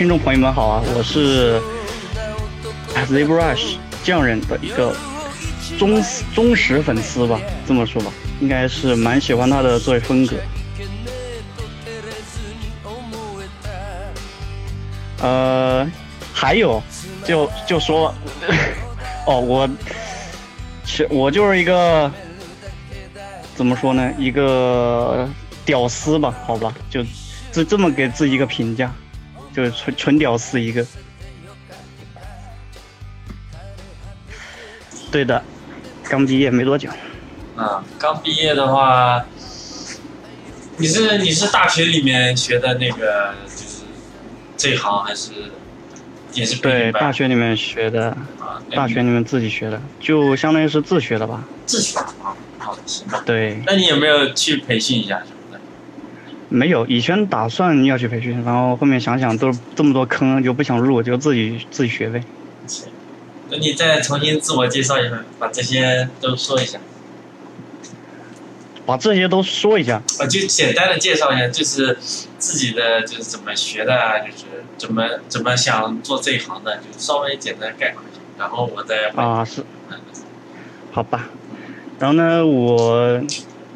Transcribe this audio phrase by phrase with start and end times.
[0.00, 1.60] 听众朋友们好啊，我是
[2.94, 4.96] ZBrush 匠人的一个
[5.78, 6.02] 忠
[6.34, 8.10] 忠实粉丝吧，这么说吧，
[8.40, 10.36] 应该是蛮喜欢他的作为风格。
[15.18, 15.86] 呃，
[16.32, 16.82] 还有，
[17.26, 18.14] 就就说，
[19.28, 19.68] 哦，我，
[20.82, 22.10] 其我就是一个，
[23.54, 25.28] 怎么说呢，一个
[25.66, 27.04] 屌丝吧，好吧，就
[27.52, 28.90] 这这么给自己一个评价，
[29.54, 30.86] 就是纯纯屌丝一个。
[35.10, 35.42] 对的，
[36.04, 36.88] 刚毕业没多久。
[37.56, 39.24] 啊，刚毕业的话，
[40.76, 43.80] 你是你是大学里面学的那个就是？
[44.56, 45.32] 这一行还是
[46.32, 48.16] 也是对大学里面学的，
[48.72, 51.42] 大学里面自己学的，就相当于是自学的吧。
[51.66, 53.06] 自学啊，好的行。
[53.26, 53.62] 对。
[53.66, 55.22] 那你有没有去培训一下？
[56.50, 62.22] 没有，以前打算要去培训，然后后面想想都这么多坑，就不想入，就自己自己学呗。
[63.48, 66.78] 那你再重新自我介绍一下，把这些都说一下。
[68.84, 70.02] 把这些都说一下。
[70.18, 71.96] 啊，就简单的介绍一下，就是
[72.38, 79.10] 自己的就是怎么学的啊，就是怎么怎么想做这一行的，就稍微简单概括一下，然后我再。
[79.14, 79.64] 啊是。
[80.92, 81.28] 好吧，
[82.00, 83.20] 然后呢，我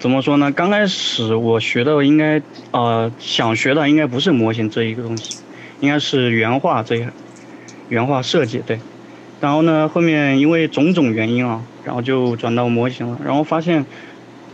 [0.05, 0.53] 怎么说呢？
[0.53, 2.43] 刚开始我学的应该
[2.73, 5.35] 呃想学的应该不是模型这一个东西，
[5.81, 7.07] 应该是原画这一
[7.89, 8.79] 原画设计对。
[9.41, 13.87] 然后呢，后面因为种种原因啊，然后就转到模型了，然后发现。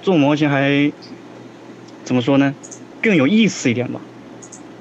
[0.03, 0.93] 做模型还
[2.05, 2.55] 怎么说呢？
[3.03, 4.01] 更有意思一点吧，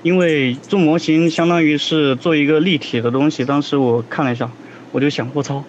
[0.03, 3.43] 因为做模型相当于是做一个立体的东西。
[3.43, 4.51] 当时我看了一下，
[4.91, 5.63] 我就想，我操，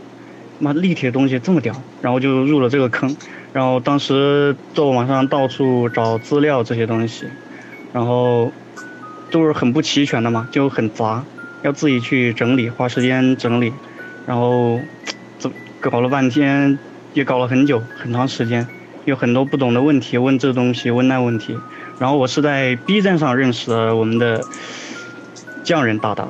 [0.60, 3.16] 妈立体的东西这么屌，然后就入了这个坑。
[3.53, 7.26] 然后当时在网上到处找资料这些东西，
[7.93, 8.53] 然后
[9.32, 11.25] 都是很不齐全的嘛，就很杂，
[11.62, 13.72] 要自己去整理，花时间整理，
[14.26, 14.81] 然后
[15.41, 15.50] 这
[15.81, 16.78] 搞了半天，
[17.15, 18.65] 也搞了很久，很长时间。
[19.06, 21.56] 有很多不懂的问题，问这东西，问那问题。
[21.98, 24.44] 然后我是在 B 站上认识了我们的
[25.65, 26.28] 匠人大大，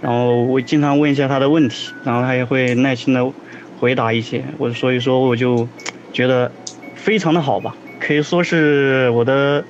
[0.00, 3.30] 然后我经常问一下他的问题，然后他也会耐心的
[3.80, 4.44] 回答一些。
[4.58, 5.66] 我所以说我就
[6.12, 6.52] 觉得
[6.94, 9.64] 非常的好吧，可以说是我的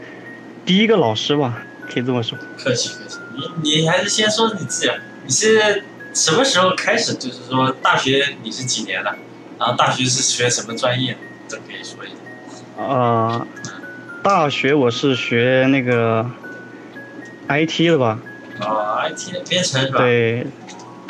[0.66, 2.37] 第一个老师吧，可以这么说。
[2.59, 3.19] 客气客气，
[3.62, 4.91] 你你还是先说你自己，
[5.25, 7.15] 你是什么时候开始？
[7.15, 9.16] 就是说大学你是几年了？
[9.59, 11.16] 然后大学是学什么专业？
[11.47, 12.82] 这可以说一下。
[12.82, 13.47] 啊，
[14.22, 16.28] 大学我是学那个
[17.48, 18.19] IT 的吧？
[18.60, 19.98] 啊，IT 的编程是吧？
[19.98, 20.47] 对，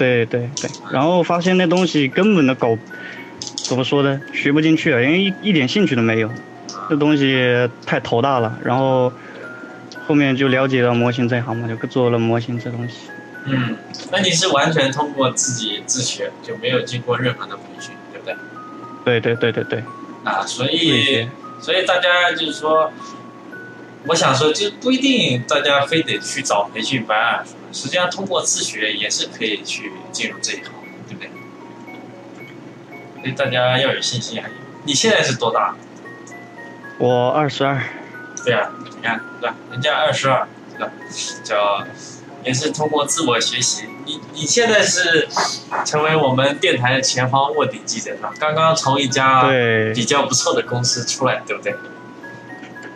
[0.01, 0.71] 对对对。
[0.91, 2.79] 然后发现那东西根本的搞，
[3.57, 4.19] 怎么说呢？
[4.33, 6.31] 学不进去，因为一一点兴趣都没有。
[6.89, 8.59] 这东西太头大了。
[8.65, 9.13] 然后
[10.07, 13.11] 后面就了解到模型这一行嘛，就做了模型这东西。
[13.45, 13.77] 嗯，
[14.11, 18.35] 那你是完全通过自己自学，就没有经过任何的培训，对不对？
[19.05, 19.85] 对对对对对。
[20.25, 21.29] 啊，所以。
[21.63, 22.91] 所以大家就是说，
[24.07, 27.60] 我想说，就不一定大家非得去找培训班啊什么。
[27.73, 30.73] 实际上，通过自学也是可以去进入这一行，
[31.09, 31.31] 对不对？
[33.21, 34.49] 所以大家要有信心啊。
[34.85, 35.75] 你现在是多大？
[36.99, 37.83] 我二十二。
[38.45, 39.57] 对啊，你看，对吧？
[39.71, 40.47] 人家二十二，
[40.77, 40.93] 对吧？
[41.45, 41.85] 叫。
[42.43, 45.29] 也是通过自我学习，你你现在是
[45.85, 48.17] 成为我们电台的前方卧底记者？
[48.39, 49.47] 刚刚从一家
[49.95, 51.75] 比较不错的公司出来，对不对？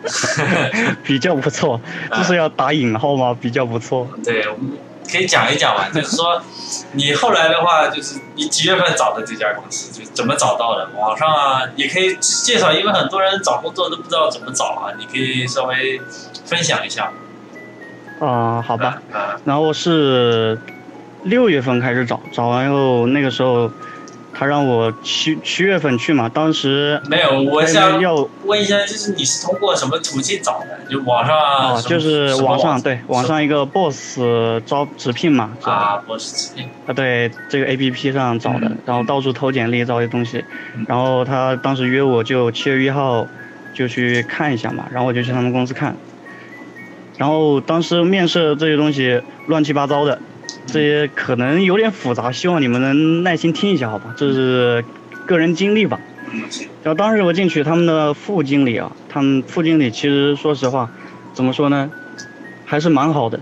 [1.03, 1.79] 比较不错，
[2.11, 3.35] 就是要打引号吗？
[3.39, 4.07] 比较不错。
[4.23, 4.71] 对，我们
[5.09, 6.41] 可以讲一讲嘛，就是说
[6.93, 10.89] 你后来的话，就是你几月份找的这家公司，就怎么找到的？
[10.97, 15.99] 网上啊，也可以介绍，因为很多人找工作都不知道怎么找啊，你可以稍微
[16.45, 17.11] 分享一下。
[18.19, 19.01] 啊，好吧，
[19.43, 20.57] 然后是
[21.23, 23.69] 六月份开始找，找完以后那个时候，
[24.37, 30.91] 他让我七七月份去嘛，当时没有，我想要问一下，就是你是通过什么途径找的？
[30.91, 34.19] 就网上啊，就是网上对，网上一个 boss
[34.65, 36.69] 招直聘嘛，啊，boss 直聘。
[36.85, 40.43] 啊，对，这个 A P P 上找的，然后到处投简历找些东西，
[40.85, 43.25] 然后他当时约我就七月一号
[43.73, 45.95] 就去看一下嘛，然后我就去他们公司看。
[47.17, 50.19] 然后当时面试这些东西乱七八糟的，
[50.67, 54.13] 这些可能有点复杂，希望你们能耐心听一下，好吧？
[54.17, 54.83] 这是
[55.25, 55.99] 个人经历吧。
[56.83, 60.89] 然后当时我进去，他们的副经理啊，他们副经理其实说实话，
[61.33, 61.89] 怎么说呢，
[62.65, 63.39] 还是蛮好的。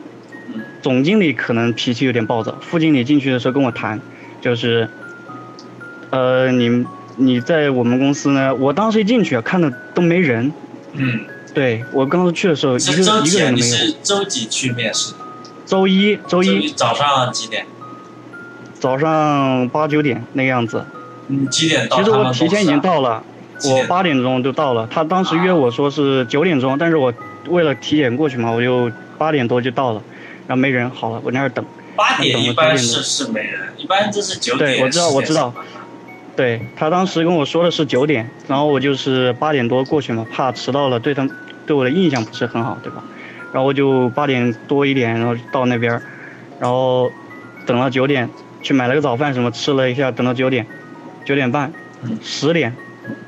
[0.81, 3.99] 总经理可能脾气有点暴躁，副经理进去的时候跟我谈，
[4.41, 4.89] 就是，
[6.11, 6.85] 呃，你
[7.15, 10.51] 你在我们公司呢，我当时一进去啊，看的都没人。
[10.93, 11.21] 嗯。
[11.53, 13.75] 对我刚刚去的时候，一个一个人都没有。
[13.75, 15.13] 是周几去面试？
[15.65, 17.65] 周一，周一早上几点？
[18.79, 20.85] 早上八九点那个样子。
[21.27, 21.97] 你几点到？
[21.97, 23.23] 其实我提前已经到了，
[23.65, 24.87] 我八点钟就到了。
[24.91, 27.13] 他当时约我说是九点钟，但是我
[27.47, 30.01] 为了体检过去嘛，我就八点多就到了，
[30.47, 31.63] 然后没人，好了，我在那儿等。
[31.95, 34.77] 八点一般是是没人，一般就是九点。
[34.77, 35.53] 对，我知道，我知道。
[36.35, 41.29] 对他当时跟我说的是九点，然后我就是八点多过去嘛，怕迟到了，对他
[41.65, 43.03] 对我的印象不是很好，对吧？
[43.53, 46.01] 然后我就八点多一点，然后到那边，
[46.59, 47.09] 然后
[47.65, 48.27] 等了九点，
[48.63, 50.65] 去买了个早饭什么吃了一下，等到九点，
[51.23, 51.71] 九点半，
[52.21, 52.75] 十点，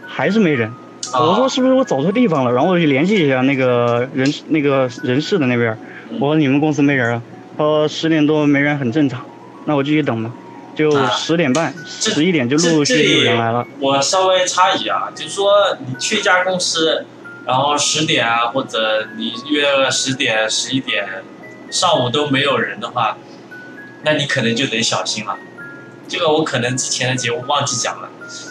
[0.08, 0.74] 还是没人。
[1.14, 2.52] 我说是不是我走错地方了？
[2.52, 5.78] 然后我就联系一下那个人那个人事的那边，
[6.20, 7.22] 我说你们公司没人啊？
[7.58, 9.24] 他说十点多没人很正常，
[9.66, 10.32] 那我继续等吧。
[10.76, 13.66] 就十点半、十一点就陆陆续续有人来了。
[13.80, 15.54] 我稍微插一句啊，就是说
[15.88, 17.06] 你去一家公司，
[17.46, 21.24] 然后十点啊，或者你约了十点、十一点，
[21.70, 23.18] 上午都没有人的话，
[24.04, 25.38] 那你可能就得小心了。
[26.08, 28.10] 这个我可能之前的节目忘记讲了，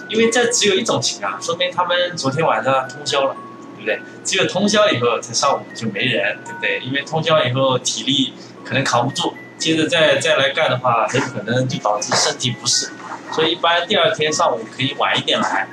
[0.09, 3.37] 因为这只有一种情况，说明他们昨天晚上通宵了，
[3.77, 4.01] 对不对？
[4.25, 6.81] 只有通宵以后，才上午就没人，对不对？
[6.81, 8.33] 因为通宵以后体力
[8.65, 9.35] 可能扛不住。
[9.57, 12.91] 接着再再来干的话，很可能就导致身体不适，
[13.33, 15.69] 所以一般第二天上午可以晚一点来。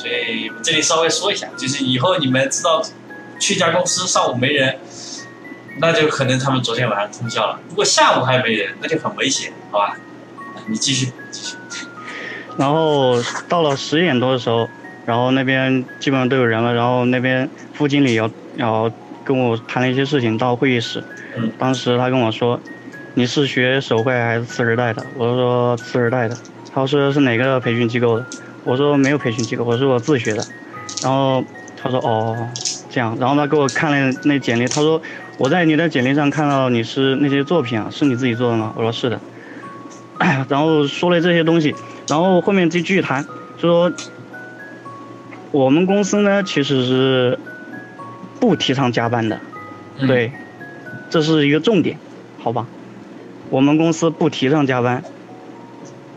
[0.00, 2.82] 所以我这里稍微说一下，就是以后你们知道
[3.38, 4.78] 去家公司上午没人，
[5.78, 7.60] 那就可能他们昨天晚上通宵了。
[7.68, 9.96] 如果下午还没人，那就很危险，好吧？
[10.68, 11.56] 你继续继续。
[12.56, 14.68] 然后到了十点多的时候，
[15.04, 18.90] 然后那边基本上都有人了，然后那边副经理要要
[19.22, 21.04] 跟我谈了一些事情，到会议室。
[21.58, 22.58] 当时他跟我说。
[23.14, 25.04] 你是学手绘还是次时代的？
[25.16, 26.36] 我说次时代的。
[26.72, 28.24] 他说是哪个培训机构的？
[28.64, 30.46] 我说没有培训机构，我说我自学的。
[31.02, 31.42] 然后
[31.76, 32.48] 他说哦
[32.88, 35.00] 这样，然后他给我看了那简历，他说
[35.38, 38.72] 我在你的简历上看到你是那些作品啊，是你自己做的吗？
[38.76, 39.20] 我说是的。
[40.48, 41.74] 然后说了这些东西，
[42.06, 43.24] 然后后面就继续谈，
[43.56, 43.90] 就说
[45.50, 47.38] 我们公司呢其实是
[48.38, 49.40] 不提倡加班的，
[50.06, 50.30] 对，
[51.08, 51.96] 这是一个重点，
[52.38, 52.66] 好吧？
[53.48, 55.02] 我们公司不提倡加班，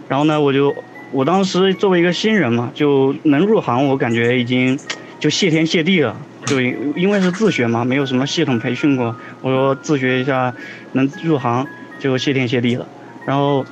[0.10, 0.76] 然后呢，我就
[1.14, 4.78] 我当时作为一个新人嘛，就能入行，我感觉已经
[5.20, 6.16] 就谢天谢地了。
[6.46, 10.54] 就因为是自学嘛，没有什么系统培训过，我说自学一下
[10.94, 11.66] 能入行
[12.00, 12.88] 就谢天谢地了。
[13.26, 13.66] 然后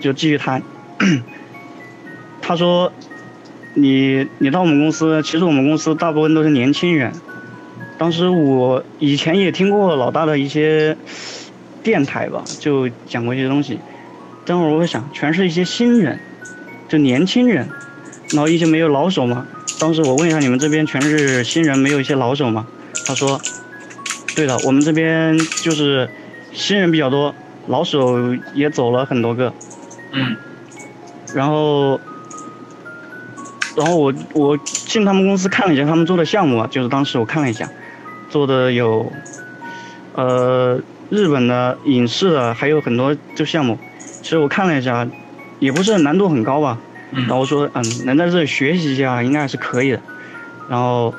[0.00, 0.62] 就继续谈，
[2.40, 2.90] 他说
[3.74, 7.12] 你你到我们公司，其实我们公司大部分都是年轻人。
[7.98, 10.96] 当时我以前也听过老大的一些。
[11.84, 13.76] 电台吧，就讲过一些东西。
[14.44, 16.18] 等会儿我会想，全是一些新人，
[16.88, 17.68] 就年轻人，
[18.30, 19.46] 然后一些没有老手嘛。
[19.78, 22.66] 当时我问一下，你们这边全是新人，没有一些老手吗？
[23.06, 23.40] 他说，
[24.34, 26.08] 对的，我们这边就是
[26.52, 27.34] 新人比较多，
[27.68, 29.52] 老手也走了很多个。
[30.12, 30.36] 嗯。
[31.34, 32.00] 然后，
[33.76, 37.68] 然后我我进他们公司看了一下他们做的项目啊，就是当时我看了一下，
[38.28, 39.12] 做的有，
[40.14, 40.80] 呃。
[41.10, 43.78] 日本的影视的还有很多就项目，
[44.22, 45.06] 其实我看了一下，
[45.58, 46.78] 也不是难度很高吧。
[47.10, 50.00] 然后我说，嗯，能在这里学习一下应该还是可以的。
[50.68, 51.12] 然后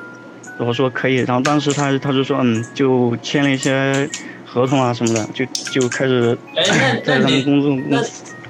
[0.58, 4.08] 我说可以，然后当时他他就说，嗯，就签了一些
[4.44, 6.36] 合同啊什么的，就就开始
[7.04, 7.76] 在他们工作。
[7.88, 8.00] 那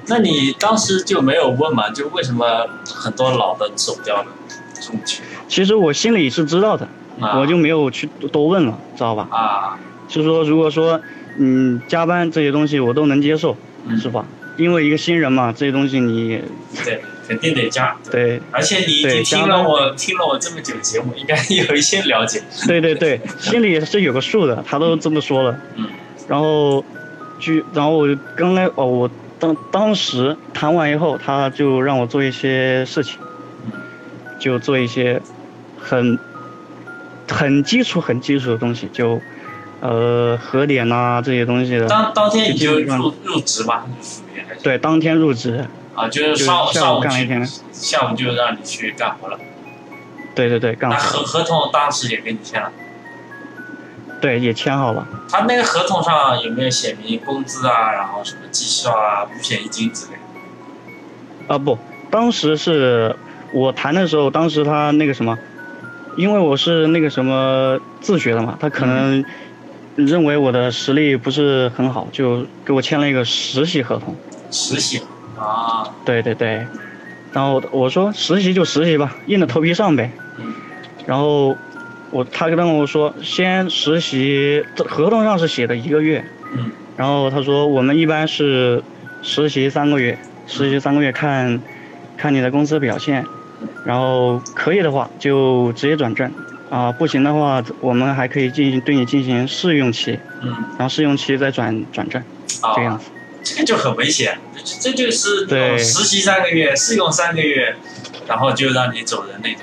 [0.07, 1.89] 那你当时就没有问嘛？
[1.91, 4.25] 就为什么很多老的走掉了？
[4.73, 5.45] 这种情况？
[5.47, 6.87] 其实我心里是知道的，
[7.19, 9.27] 我就没有去多问了，知道吧？
[9.29, 10.99] 啊，就是说，如果说。
[11.37, 13.57] 嗯，加班这些东西我都能接受，
[14.01, 14.25] 是吧？
[14.57, 16.41] 因为一个新人嘛，这些东西你
[16.83, 17.95] 对肯定得加。
[18.11, 22.41] 对，而且你已经听了我听了我这么久节目，应该有一些了解。
[22.67, 25.59] 对对对，心里也是有个数的，他都这么说了。
[25.75, 25.87] 嗯。
[26.27, 26.83] 然后，
[27.39, 29.09] 就然后我刚才哦，我
[29.39, 33.19] 当当时谈完以后，他就让我做一些事情，
[34.39, 35.21] 就做一些
[35.77, 36.17] 很
[37.27, 39.19] 很基础、很基础的东西，就。
[39.87, 41.87] 呃，核点呐这些东西的。
[41.87, 43.85] 当当天你就入入职吧，
[44.63, 45.63] 对，当天入职。
[45.93, 49.39] 啊，就是上上午干了一天，下午就让你去干活了。
[50.33, 50.97] 对对对，干活。
[50.97, 52.71] 那合合同当时也给你签了。
[54.19, 55.07] 对，也签好了。
[55.29, 60.13] 他那个合同上有没有写明工资啊，然后什么绩效啊、五险一金之类？
[61.47, 61.77] 啊不，
[62.09, 63.15] 当时是
[63.53, 65.37] 我谈的时候，当时他那个什么，
[66.17, 69.23] 因为我是那个什么自学的嘛，他可能。
[69.95, 74.15] 认为我的实力不是很好，就给我签了一个实习合同。
[74.51, 75.01] 实习
[75.37, 75.89] 啊？
[76.05, 76.65] 对对对。
[77.33, 80.11] 然后我说实习就实习吧，硬着头皮上呗。
[81.05, 81.55] 然后
[82.11, 86.23] 我他跟我说先实习，这合同上是写的一个月，
[86.55, 88.81] 嗯，然后他说我们一般是
[89.21, 91.61] 实习三个月，实习三个月看，
[92.15, 93.25] 看你的公司表现，
[93.85, 96.31] 然后可以的话就直接转正，
[96.69, 103.11] 啊，不行的话我们还可以进行对你进行试用期，嗯，然后试用期再转转正，这个样啊，子。
[103.43, 107.75] 这个就很危险，这这就是对实习三个月，试用三个月，
[108.27, 109.61] 然后就让你走人那种。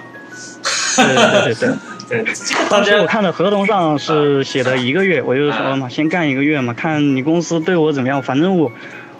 [0.97, 1.77] 对对对对。
[2.09, 2.25] 对，
[2.69, 8.23] 当时我看的合同上是写的一个月，我就说嘛，先干一个月嘛，看你公司对我怎么样。
[8.23, 8.71] 反正我，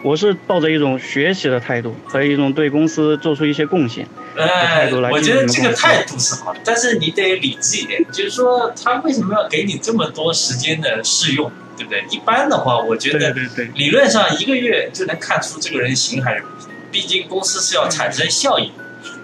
[0.03, 4.05] 我是抱着一种学习的态度和一种对公司做出一些贡献。
[4.35, 12.03] 呃态度来，我觉得这个态度是好的，但是你得理智一点，就是说他为什么要给你这么多时间的试用，对不对？
[12.09, 13.33] 一般的话，我觉得
[13.75, 18.73] 理论上一个月就能看出这个人行还是不行，毕竟公司是要产生效益。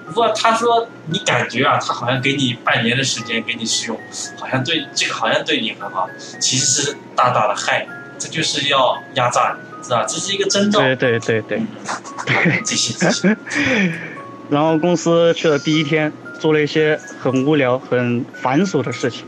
[0.05, 3.99] 不过他说你感觉啊，他好像给你半年的时间给你试用，
[4.37, 6.09] 好像对这个好像对你很好，
[6.39, 10.05] 其实是大大的害你，这就是要压榨你，是吧？
[10.07, 10.79] 这是一个征兆。
[10.79, 11.61] 对对对对。
[12.63, 13.35] 继续继续。
[14.49, 19.25] 然后公司去了第一天，做了一些很无聊、很繁琐的事情。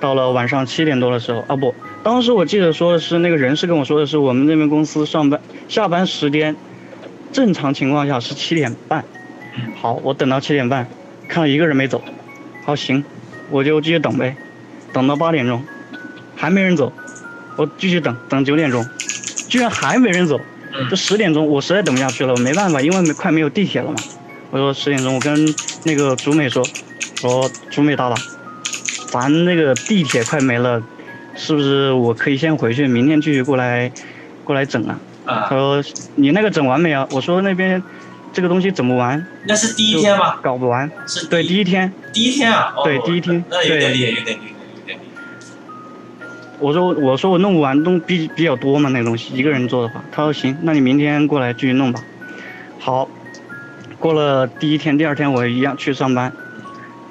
[0.00, 6.56] 到了晚上七点多的时候，啊不，当时我记得说的是那个人事跟我说的是，我们这边公司上班下班时间，
[7.32, 9.04] 正常情况下是七点半。
[9.80, 10.88] 好，我等到七点半，
[11.28, 12.02] 看到一个人没走，
[12.64, 13.04] 好行，
[13.50, 14.36] 我就继续等呗，
[14.92, 15.64] 等到八点钟，
[16.34, 16.92] 还没人走，
[17.56, 18.84] 我继续等，等九点钟，
[19.54, 20.40] 居然还没人走，
[20.72, 23.96] 嗯这十点钟我实在等不下去了，我没办法，因为没快没有地铁了嘛。
[24.50, 25.32] 我说十点钟，我跟
[25.84, 26.60] 那个竹美说，
[27.14, 28.16] 说竹美大大，
[29.12, 30.82] 咱那个地铁快没了，
[31.36, 33.92] 是不是我可以先回去，明天继续过来，
[34.42, 34.98] 过来整啊？
[35.24, 35.84] 他啊，说
[36.16, 37.06] 你那个整完没啊？
[37.12, 37.80] 我说那边
[38.32, 40.34] 这个东西整不完，那是第一天吗？
[40.42, 40.90] 搞不完。
[41.06, 44.53] 是对，第一天，第一天啊，哦对第一天对那有点有点厉害，有点厉害。
[46.64, 52.00] 我说我说我弄不完，东比比较多嘛那个东西，一个人做的话，他说行，那你明天过来继续弄吧。
[52.78, 53.06] 好，
[53.98, 56.32] 过了第一天，第二天我一样去上班，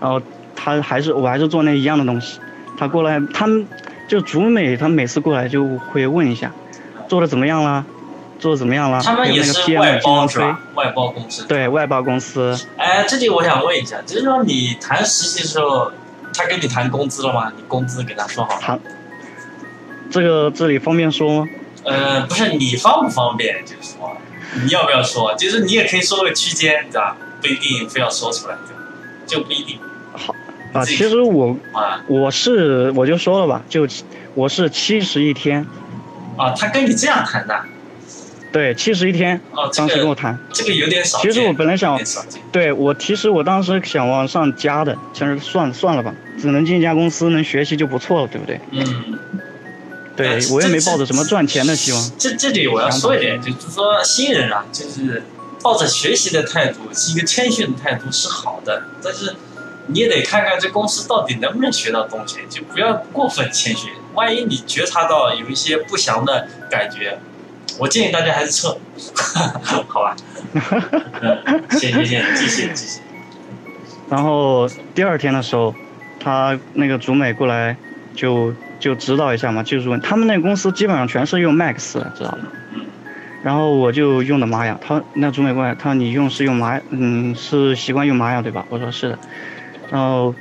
[0.02, 0.20] 然后
[0.56, 2.40] 他还是我还是做那一样的东西，
[2.80, 3.68] 他过来，他们
[4.08, 6.52] 就竹美，他每次过来就会问一下，
[7.08, 7.86] 做的怎么样了，
[8.40, 10.60] 做的怎么样了，他们有那个是 PM 外包是吧？
[10.74, 11.46] 外包公司。
[11.46, 15.92] 对外包公司，哎，这里我想问一下，就是说你谈实习的时候，
[16.36, 17.52] 他跟你谈工资了吗？
[17.56, 18.60] 你工资给他说好了？
[18.60, 18.80] 谈
[20.14, 21.50] 这个这里方便说吗？
[21.86, 24.16] 呃，不是你方不方便，就是说
[24.64, 25.34] 你要不要说？
[25.34, 27.18] 就是你也可以说个区间，对吧？
[27.42, 28.84] 不一定非要说出来，对吧？
[29.26, 29.80] 就不一定
[30.14, 30.36] 好
[30.72, 33.88] 啊，其实我啊我是我就说了吧，就
[34.36, 35.66] 我是七十一天，
[36.38, 37.60] 啊，他跟你这样谈的，
[38.52, 40.38] 对，七十一天，哦，这当时跟我谈。
[40.54, 41.18] 这个有点少。
[41.18, 42.00] 其实我本来想。
[42.52, 48.60] 对我，其实我当时想往上加的，其实算了算了吧，只能进一家公司能学习就不错了，对不对？
[48.70, 49.20] 嗯，
[50.16, 52.12] 对呃我也没抱着什么赚钱的希望。
[52.18, 55.24] 这这里我要说一点，就是说新人啊，就是
[55.62, 59.36] 抱着学习的态度，是一个谦逊的态度是好的，但是
[59.88, 63.90] 你也得看看这公司到底能不能学到东西，就不要过分谦虚。
[64.14, 67.20] 万一你觉察到有一些不祥的感觉，
[67.80, 68.78] 我建议大家还是撤，
[69.88, 70.16] 好吧？
[71.22, 73.00] 嗯，谢谢谢谢，继续继续。
[74.10, 75.74] 然后第二天的时候，
[76.20, 77.76] 他那个竹美过来
[78.16, 78.54] 就
[78.84, 82.40] 就指导一下嘛，技术问他们那公司基本上全是用 Max 的，知道吗？
[83.42, 88.66] 然后我就用的玛雅，他那主美过来，他说你用是用玛，嗯，是习惯用玛雅对吧？
[88.68, 89.20] 我说是的。
[89.90, 90.36] 然后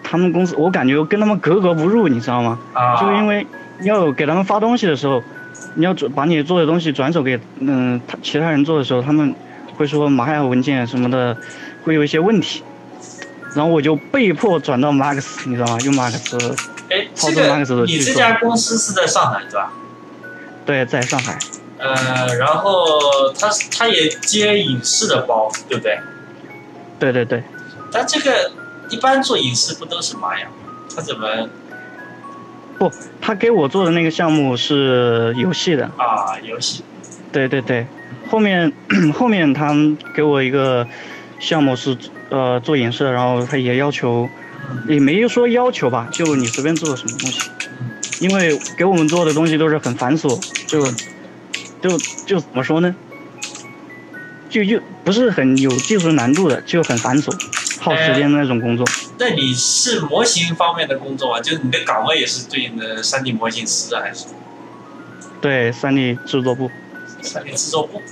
[0.00, 2.56] 他们公司我感觉跟他们格格不入，你知道吗？
[2.72, 3.44] 啊，就因为
[3.80, 5.20] 要给他们发东西的时候，
[5.74, 9.34] 你要转把你做的东西转手给嗯他其他人做的时候，他们
[9.76, 11.36] 会说玛雅文件什么的
[11.82, 12.62] 会有一些问题，
[13.56, 15.78] 然后我就被迫转到 Max，你知道吗？
[15.84, 16.71] 用 Max，
[17.30, 19.72] 这个你这家公司是在上海对吧？
[20.64, 21.38] 对，在上海，
[21.78, 22.72] 呃，然后
[23.38, 25.98] 他他也接影视的包，对不对？
[26.98, 27.42] 对对对，
[27.90, 28.52] 但这个
[28.88, 30.52] 一般做影视不都是玛雅吗？
[30.94, 31.48] 他怎么
[32.78, 36.84] 不，他给我做的那个项目是游戏的，啊游戏？
[37.32, 37.86] 对对对，
[38.30, 38.72] 后面
[39.18, 40.86] 后面他们给我一个
[41.40, 41.96] 项目是
[42.30, 44.28] 呃做影视的，然后他也要求，
[44.88, 47.40] 也没说要求吧，就你随便做什么东西，
[48.20, 50.84] 因为给我们做的东西都是很繁琐，就
[51.80, 52.94] 就就怎么说呢？
[54.48, 57.32] 就就不是很有技术难度的，就很繁琐，
[57.80, 58.86] 耗时间的那种工作。
[59.18, 61.40] 那你是模型方面的工作啊？
[61.40, 64.26] 就是你的岗位也是对应的三 D 模型师啊，还是
[65.40, 66.70] 对，3D 制作部
[67.22, 68.02] 三 D 制作部？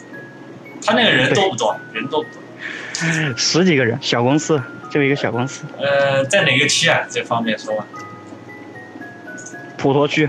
[0.85, 1.77] 他那个人多不多？
[1.93, 3.37] 人多不多？
[3.37, 5.65] 十几个人，小公司，就一个小公司。
[5.79, 7.01] 呃，在哪个区啊？
[7.09, 7.85] 这方便说吗？
[9.79, 10.29] 普陀区，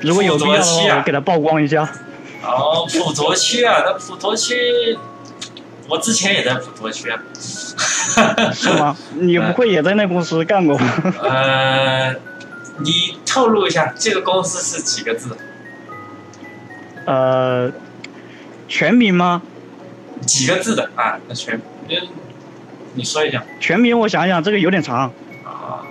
[0.00, 1.82] 如果有必要的话，我给他曝光一下。
[2.42, 4.96] 哦，普陀区啊，那普陀区，
[5.88, 7.20] 我之前也在普陀区啊。
[8.54, 8.96] 是吗？
[9.20, 11.14] 你不会也在那公司干过吗？
[11.22, 12.14] 呃，
[12.78, 15.36] 你透露一下，这个公司是几个字？
[17.04, 17.70] 呃，
[18.66, 19.42] 全名吗？
[20.26, 21.18] 几个字的啊？
[21.28, 21.98] 那全，你
[22.96, 23.42] 你说一下。
[23.60, 25.12] 全名我想想，这个有点长。
[25.44, 25.86] 啊，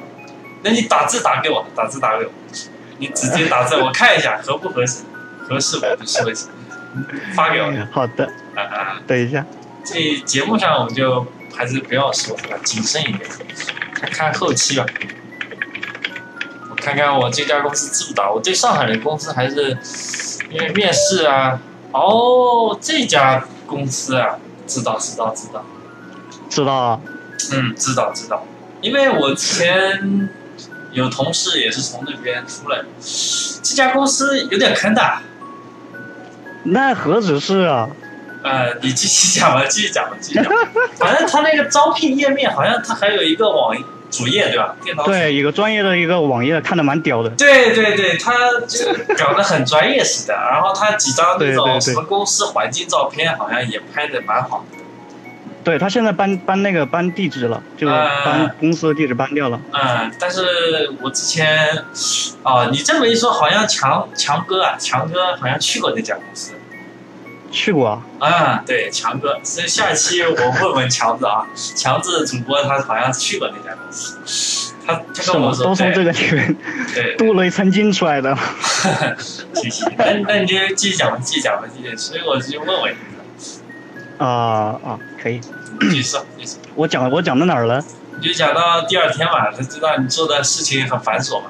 [0.63, 2.31] 那你打字打给我，打字打给我，
[2.97, 5.03] 你直接打字，我看一下合不合适，
[5.47, 6.47] 合适我就说一下，
[7.33, 7.71] 发给我。
[7.91, 8.25] 好的。
[8.55, 9.01] 啊啊。
[9.07, 9.45] 等一下。
[9.83, 13.21] 这节目上我们就还是不要说了，谨慎一点，
[13.93, 14.85] 看看后期吧。
[16.69, 18.31] 我看看我这家公司知不知道？
[18.33, 19.77] 我对上海的公司还是
[20.49, 21.59] 因为面试啊。
[21.91, 25.63] 哦，这家公司啊，知道知道知道，
[26.55, 26.99] 知道啊。
[27.51, 28.47] 嗯，知道知道，
[28.79, 30.29] 因为我之前
[30.93, 32.79] 有同事也是从那边出来，
[33.61, 35.01] 这家公司有点坑的。
[36.63, 37.89] 那何止是啊！
[38.41, 40.45] 呃，你继续讲吧，继续讲吧，继续讲。
[40.97, 43.75] 反正他那个招聘页面，好像他还有一个网
[44.09, 44.75] 主页，对吧？
[44.81, 47.29] 电脑对，一个专业的一个网页，看的蛮屌的。
[47.31, 48.33] 对对对，他
[48.67, 50.33] 就搞得很专业似的。
[50.33, 54.74] 然后他几张那种什么公司环境照片，好像也拍的蛮好的。
[55.65, 59.59] 对他现在搬搬那个搬地址了，就搬公司的地址搬掉了。
[59.73, 61.83] 嗯，但是我之前，
[62.43, 66.53] 哦，你这么一说，好像强强哥啊，强哥好像去过那家公司。
[67.51, 76.55] 去过啊，嗯，对，强哥，所以下一期我问问强子啊， 强子主播他好像去过那家公司，他他跟我说，都从这个里面
[76.93, 78.37] 对镀了一层金出来的。
[79.55, 82.97] 谢谢，那那你就继续讲吧，继续讲吧，继续，所以我就问问你。
[84.17, 85.41] 啊啊，可以，
[85.89, 86.59] 继续说， 你说。
[86.75, 87.83] 我讲我讲到哪儿了？
[88.19, 91.47] 你就讲到第二天嘛，他知道你做的事情很繁琐嘛，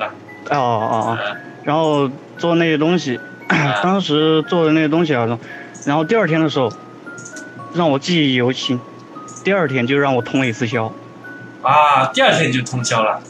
[0.00, 0.10] 啊。
[0.50, 1.18] 哦哦哦，
[1.62, 3.20] 然后做那些东西。
[3.80, 5.38] 当时做的那些东西啊，
[5.84, 6.72] 然后第二天的时候，
[7.74, 8.80] 让我记忆犹新。
[9.44, 10.92] 第二天就让我通了一次宵。
[11.62, 13.22] 啊，第二天就通宵了。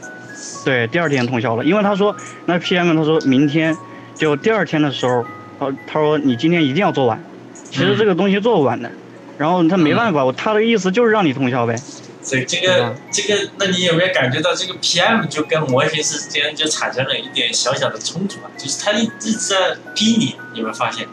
[0.64, 3.76] 对，第二天通宵了，因为他说那 PM 他说明天
[4.14, 5.26] 就第二天的时候，
[5.60, 7.22] 他他说你今天一定要做完。
[7.70, 8.90] 其实这个东西做不完的，
[9.38, 11.76] 然后他没办法，他的意思就是让你通宵呗。
[12.22, 18.50] 所以这个这个，那你有没有感觉到这个 PM 就跟模型师之间就产生了一点小小的冲突啊？
[18.56, 21.06] 就是他一直在逼你，有没有发现？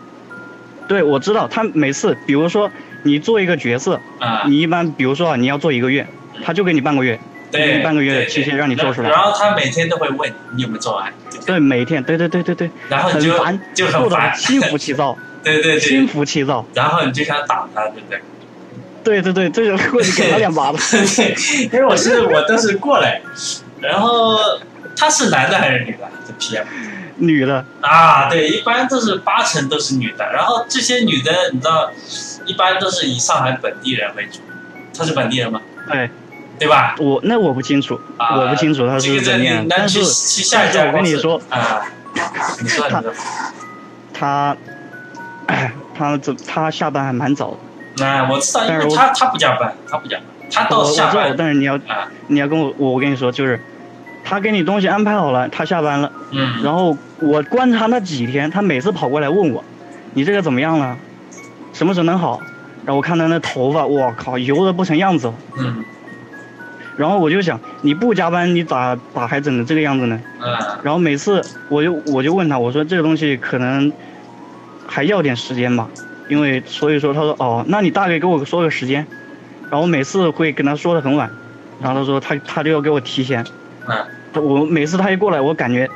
[0.88, 2.70] 对，我知道他每次，比如说
[3.04, 6.06] 你做一个角色啊，你一般比如说啊，你要做一个月，
[6.44, 7.20] 他就给你半个月，
[7.52, 9.10] 对，半个月的期限让你做出来。
[9.10, 11.12] 然后他每天都会问你有没有做完。
[11.46, 12.70] 对，每天，对对对对对。
[12.90, 13.22] 然后就
[13.74, 15.18] 就很烦，心浮气躁。
[15.44, 15.80] 对对对。
[15.80, 16.66] 心浮气躁。
[16.74, 18.22] 然后你就想打他，对不对？
[19.04, 20.98] 对对对，这就过去给他两巴子。
[21.72, 23.22] 因为我是我当时过来，
[23.82, 24.38] 然后
[24.96, 26.10] 他是男的还是女的？
[26.28, 26.66] 这 PM
[27.16, 30.32] 女的啊，对，一般都是八成都是女的。
[30.34, 31.90] 然后这些女的，你知道，
[32.46, 34.40] 一般都是以上海本地人为主。
[34.98, 35.62] 他是本地人吗？
[35.90, 36.10] 对，
[36.60, 36.96] 对吧？
[37.00, 39.66] 我那我不清楚，我不清楚他是怎样。
[39.70, 40.00] 但是
[40.52, 41.82] 但是我跟你说啊，
[42.62, 43.04] 你说他
[44.14, 44.58] 他
[45.98, 47.58] 他这他下班还蛮早的。
[47.98, 51.34] 那我知道，因为他他不加班，他不加班，他到下班。
[51.38, 51.80] 但是你要
[52.28, 53.60] 你要跟我我跟你说，就是
[54.24, 56.12] 他给你东西安排好了，他下班了。
[56.32, 56.62] 嗯。
[56.64, 59.64] 然后我观察那几天，他每次跑过来问我，
[60.14, 60.98] 你这个怎么样了？
[61.74, 62.40] 什么时候能好？
[62.86, 65.34] 然后我看他那头发，我靠，油的不成样子了。
[65.58, 65.84] 嗯。
[67.00, 70.20] 然后我就想，你不加班，你咋咋还整的这个样子呢？
[70.42, 70.48] 嗯。
[70.84, 73.90] 然后每次我就我就问他，我说这个东西可能
[74.86, 75.88] 还要点时间吧。
[76.28, 79.08] 因为所以说他说哦，那你大概给我说个时间，
[79.72, 81.32] 然后每次会跟他说的很晚，
[81.82, 83.44] 然后他说他他就要给我提前，
[83.88, 85.90] 嗯，我每次他一过来，我感觉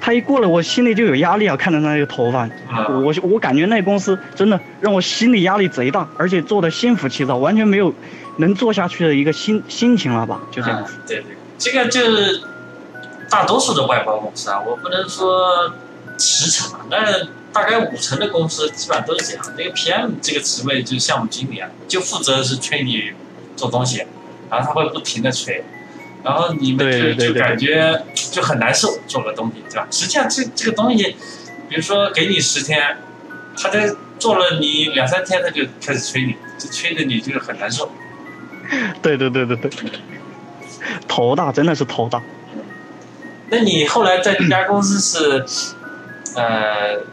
[0.00, 2.48] 他一过来，我心里就有压力啊，看着他那个头发，
[2.88, 7.92] 我我感觉那公司真的让我心理压力贼大，而且做的心浮气躁，完全没有
[8.36, 10.84] 能做下去的一个心心情了吧，就这样。
[11.06, 12.42] 对对，这个就是
[13.30, 15.72] 大多数的外包公司啊，我不能说
[16.18, 17.28] 十成啊，但是。
[17.52, 23.12] 大概五成的公司基本上都是这样，那个 PM 这个职位就是项目经理啊，就负责是催你
[23.56, 24.04] 做东西，
[24.50, 25.64] 然后他会不停的催，
[26.22, 29.88] 然后你们就就感觉就很难受，做个东西，对吧？
[29.90, 31.16] 实际上这这个东西，
[31.70, 32.98] 比如说给你十天，
[33.56, 37.90] 他在做了你两三天，他就开始催你，就催的你就是很难受。
[39.02, 39.70] 对对对对对，
[41.06, 42.22] 头大真的是头大。
[43.50, 45.44] 那你后来在这家公司是，
[46.34, 47.04] 呃。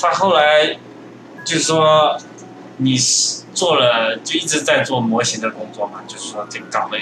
[0.00, 0.76] 他后来
[1.44, 2.16] 就是说，
[2.76, 5.98] 你是做了就一直在做模型的工作嘛？
[6.06, 7.00] 就是说这个岗位，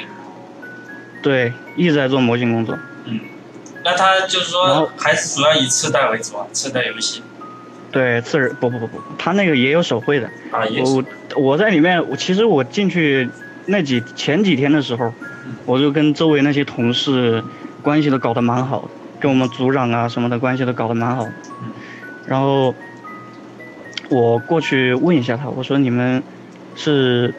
[1.23, 2.75] 对，一直在做模型工作。
[3.05, 3.21] 嗯，
[3.85, 7.23] 那他就是说还是主要以次贷为主啊，次贷游戏。
[7.93, 10.27] 对，次日不不不不，他那个也有手绘的。
[10.51, 11.05] 啊，我
[11.37, 13.29] 我在里面，我其实我进去
[13.67, 15.13] 那几前几天的时候，
[15.65, 17.43] 我就跟周围那些同事
[17.83, 18.89] 关系都搞得蛮好，
[19.21, 21.27] 跟我们组长啊什么的关系都搞得蛮好。
[22.27, 22.75] 然后
[24.09, 26.23] 我过去问一下他，我说你们
[26.75, 27.35] 是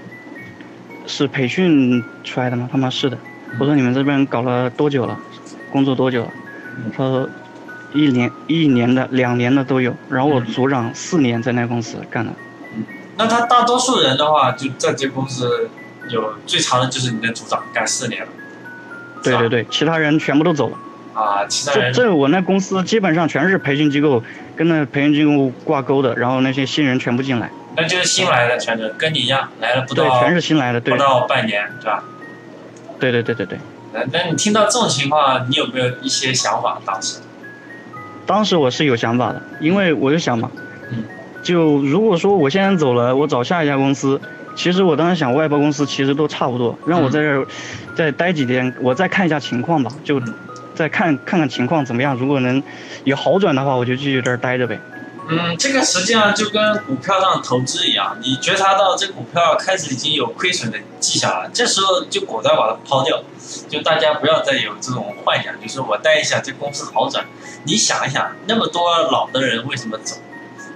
[1.05, 2.69] 是培训出来的吗？
[2.71, 3.17] 他妈是的。
[3.59, 5.17] 我说你们这边搞了多久了？
[5.71, 6.31] 工作多久了？
[6.91, 7.29] 他说
[7.93, 9.93] 一年一年的、两年的都有。
[10.09, 12.33] 然后我组长四年在那公司干的。
[13.17, 15.69] 那他大多数人的话，就在这公司
[16.09, 18.27] 有最长的就是你的组长干四年了。
[19.23, 20.77] 对对对，其他人全部都走了。
[21.13, 21.91] 啊，其他人。
[21.91, 24.23] 这这我那公司基本上全是培训机构，
[24.55, 27.49] 跟那培训机构挂钩的，然后那些新人全部进来。
[27.75, 30.03] 那就是新来的，全是跟你一样来了不到。
[30.03, 30.93] 对，全是新来的，对。
[30.93, 32.03] 不到半年，对吧？
[32.99, 33.59] 对对对对对。
[33.93, 36.79] 那那你听到这种情况，你有没有一些想法？
[36.85, 37.19] 当时？
[38.25, 40.51] 当时我是有想法的，因为我就想嘛，
[40.91, 41.03] 嗯，
[41.41, 44.19] 就如果说我现在走了，我找下一家公司，
[44.57, 47.47] 其实我当时想外包公司其实都差不多，让我在这儿
[47.95, 50.21] 再待几天，我再看一下情况吧，就。
[50.77, 52.61] 再看看看情况怎么样，如果能
[53.03, 54.79] 有好转的话，我就继续这儿待着呗。
[55.27, 63.23] 嗯，这个实际上就跟股票上投资一样，你觉察到这股票开始已经有亏损的迹象了，这时候就果断把它抛掉。
[63.67, 67.25] 就大家不要再有这种幻想，就是我待一下这公司好转。
[67.63, 70.17] 你想一想，那么多老的人为什么走？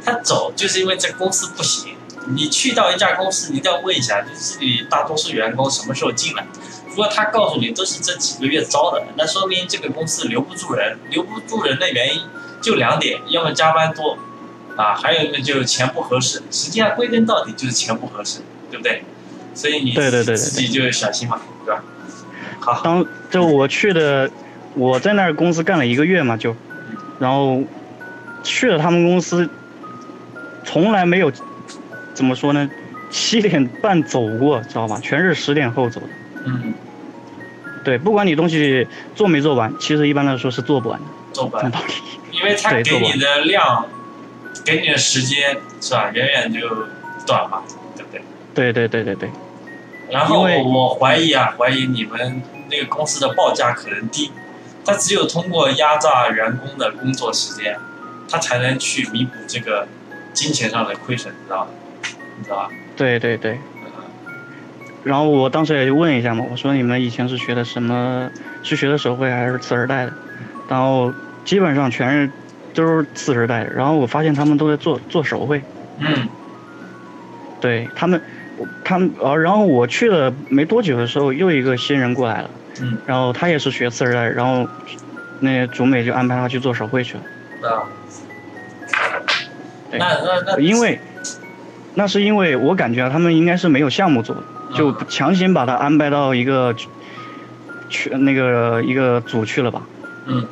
[0.03, 1.93] 他走就是因为这公司不行。
[2.35, 6.45] 你去到一家公司，你一定要问一下，就是这里大多数员工什么时候进来？
[6.89, 12.21] 如果他告诉你都是这几个月招的，那说明这个公司留不住人，留不住人的原因
[12.61, 14.17] 就两点，要么加班多，
[14.75, 16.41] 啊，还有一个就是钱不合适。
[16.51, 18.39] 实际上归根到底就是钱不合适，
[18.69, 19.03] 对不对？
[19.53, 21.83] 所以你对对对自己就小心嘛，对吧？
[22.59, 24.29] 好，当就我去的，
[24.75, 26.55] 我在那儿公司干了一个月嘛，就，
[27.19, 27.61] 然后
[28.43, 29.49] 去了他们公司，
[30.65, 31.31] 从来没有
[32.13, 32.69] 怎么说呢，
[33.09, 34.99] 七点半走过，知道吧？
[35.01, 36.07] 全是十点后走的。
[36.45, 36.73] 嗯，
[37.83, 41.71] 对，不管你东西做没做完，其实一般来说是做不完的，做不完，
[42.31, 43.85] 因为他给你的量，
[44.65, 46.87] 给你的时间是吧，远远就
[47.25, 47.61] 短嘛，
[47.95, 48.21] 对不对？
[48.53, 49.29] 对对对对对。
[50.09, 54.31] 然后我怀疑啊，怀疑你们那个公司的报价可能低，
[54.83, 57.77] 他只有通过压榨员工的工作时间，
[58.29, 59.87] 他才能去弥补这个
[60.33, 61.67] 金钱上的亏损，知道吧？
[62.41, 62.71] 你知道吧？
[62.97, 63.59] 对对对。
[65.03, 68.29] 然后我当时也就问一下嘛，我说你们以前是学的什么？
[68.63, 70.13] 是学的手绘还是次时代的？
[70.67, 71.13] 然后
[71.45, 72.31] 基本上全是
[72.73, 73.71] 都是次时代的。
[73.73, 75.61] 然后我发现他们都在做做手绘。
[75.99, 76.27] 嗯。
[77.59, 78.19] 对他们，
[78.83, 82.49] 他们呃，然后我去了没多久的时候，又一个新人过来了。
[82.81, 82.97] 嗯。
[83.05, 84.67] 然后他也是学次时代，然后
[85.39, 87.23] 那主美就安排他去做手绘去了。
[87.69, 87.85] 啊。
[89.91, 90.59] 那那那。
[90.59, 90.99] 因为，
[91.95, 94.35] 那是因为我感觉他们应该是没有项目做。
[94.73, 96.73] 就强行把他安排到一个
[97.89, 99.81] 去那个一个组去了吧。
[100.25, 100.47] 嗯。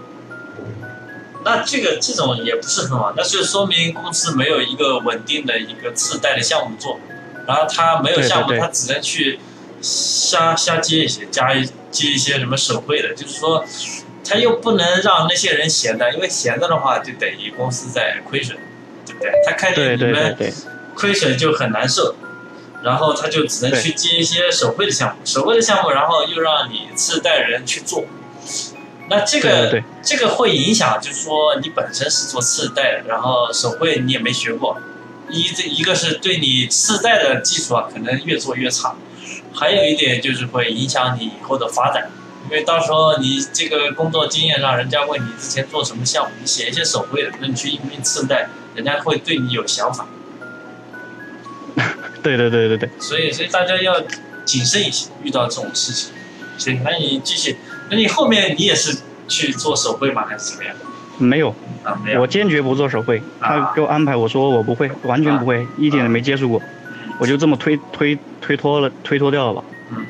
[1.45, 6.99] 那这个这种也不是很好，那就说明公司没有一个稳定的一个自带的项目做，
[7.47, 9.39] 然后他没有项目，他只能去
[9.81, 13.63] 瞎瞎接一些，加一接一些什么手绘的，就是说
[14.25, 18.57] 他又不能让那些人闲着，因为闲着的话就等于公司在亏损，
[19.05, 19.31] 对不对？
[19.45, 20.35] 他看见你们
[20.99, 22.15] 亏损就很难受。
[22.81, 28.05] 然后他就只能去接一些手绘的项目，手绘的项目，然后又让你次带人去做，
[29.09, 34.77] 那这个这个会影响，就是说你本身是做次贷的，然后手绘你也没学过，
[35.29, 38.95] 一这一个是对你次贷的技术啊，可能越做越差，
[39.53, 42.09] 还有一点就是会影响你以后的发展，
[42.45, 50.07] 因为到时候你这个工作经验上，人家问你之前做什么项目，你写一些手绘的，那你去应聘次贷，人家会对你有想法。
[52.21, 54.01] 对对对对对，所以所以大家要
[54.45, 56.11] 谨慎一些，遇到这种事情。
[56.57, 57.55] 行，那你继续，
[57.89, 60.75] 那你后面你也是去做手绘吗，还是怎么样？
[61.17, 61.53] 没有
[61.83, 63.21] 啊，没有，我坚决不做手绘。
[63.39, 66.61] 他给我安排，我说我不会，完全不会，一点都没接触过，
[67.19, 69.63] 我就这么推推推脱了，推脱掉了吧。
[69.91, 70.05] 嗯。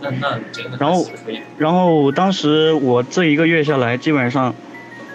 [0.00, 1.06] 那那真的然后
[1.58, 4.54] 然后当时我这一个月下来，基本上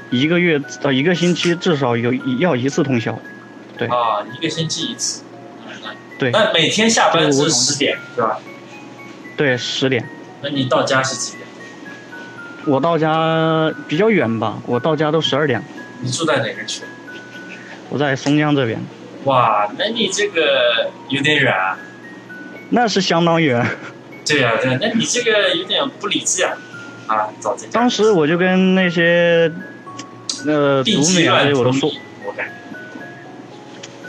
[0.10, 3.18] 一个月到一个星期至少有要一次通宵。
[3.78, 5.24] 对啊，一个星期一次。
[6.20, 8.40] 对，那每天下班是十点，是吧？
[9.38, 10.06] 对，十点。
[10.42, 11.48] 那你到家是几点？
[12.66, 15.64] 我到家比较远吧，我到家都十二点。
[16.02, 16.82] 你住在哪个区？
[17.88, 18.78] 我在松江这边。
[19.24, 21.78] 哇，那你这个有点远啊。
[22.70, 23.66] 那是相当远。
[24.26, 26.54] 对呀，对，啊那你这个有点不理智啊，
[27.08, 27.66] 啊，找这。
[27.68, 29.52] 当时我就跟那些，
[30.46, 31.90] 呃，独美啊我都说，
[32.26, 32.54] 我感觉。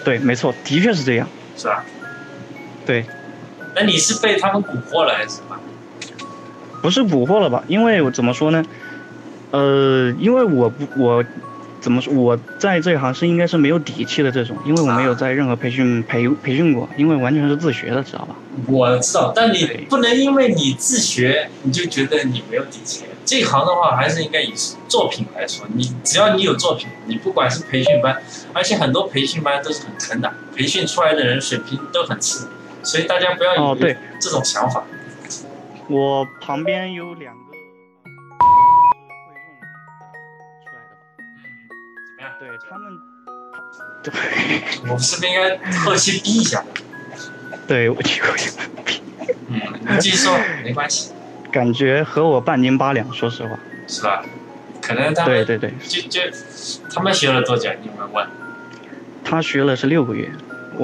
[0.05, 1.29] 对，没错，的确是这样。
[1.57, 1.85] 是吧？
[2.87, 3.05] 对。
[3.75, 5.57] 那你是被他们蛊惑了还是什么？
[6.83, 7.62] 不是蛊惑了吧？
[7.69, 8.64] 因为我怎么说呢？
[9.51, 11.25] 呃，因为我不我。
[11.81, 12.12] 怎么说？
[12.12, 18.37] 我在这一行是应该是没有底气的这种，因为我没有在任何培训培培训过，因为完全是自学的，知道吧？
[18.66, 23.05] 我知道，但你不能因为你自学，你就觉得你没有底气。
[23.25, 24.53] 这一行的话，还是应该以
[24.88, 25.66] 作品来说。
[25.75, 28.14] 你只要你有作品，你不管是培训班，
[28.53, 32.51] 而且很多培训班都是很坑的，培训出来的人水平都很次，
[32.83, 33.75] 所以大家不要有
[34.21, 34.85] 这种想法。
[35.88, 37.40] 我旁边有两个。
[42.38, 42.99] 对他们，
[44.03, 44.12] 对，
[44.83, 46.64] 我们是不是应该后期逼一下？
[47.69, 48.31] 对，我去过。
[49.49, 51.12] 嗯，你继续说，没关系。
[51.53, 53.59] 感觉和我半斤八两，说实话。
[53.87, 54.25] 是吧？
[54.81, 56.21] 可能他对对对，就就
[56.90, 57.71] 他们学了多久？
[57.83, 58.27] 你有没有问？
[59.23, 60.31] 他学了是六个月，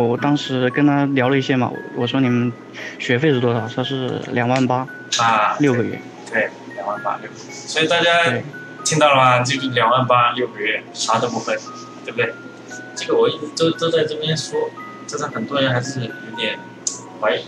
[0.05, 2.53] 我当时跟他聊了一些嘛，我说你们
[2.99, 3.69] 学费是多少？
[3.75, 4.87] 他是两万八
[5.19, 6.01] 啊，六个月。
[6.31, 8.11] 对，两万八六个月，所以大家。
[8.85, 9.41] 听到了吗？
[9.41, 11.57] 就是两万八六个月，啥都不会，
[12.05, 12.33] 对不对？
[12.95, 14.71] 这个我一直都都在这边说，
[15.11, 16.57] 但是很多人还是有点
[17.21, 17.41] 怀疑。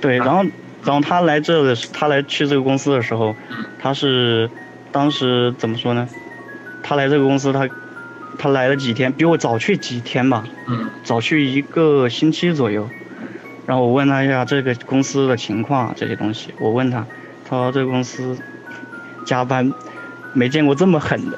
[0.00, 0.42] 对，然后
[0.82, 3.36] 然后他来这的他来去这个公司的时候，
[3.78, 4.48] 他是
[4.92, 6.08] 当时怎么说呢？
[6.82, 7.68] 他来这个公司，他
[8.38, 12.88] 他来了几天，比我早去几天吧，嗯早去一个星期左右。
[13.66, 17.06] 然后我问他一下这个公司的情况这些东西，我问他，
[17.48, 18.36] 他说这个公司。
[19.26, 19.74] 加班，
[20.34, 21.36] 没见过这么狠的。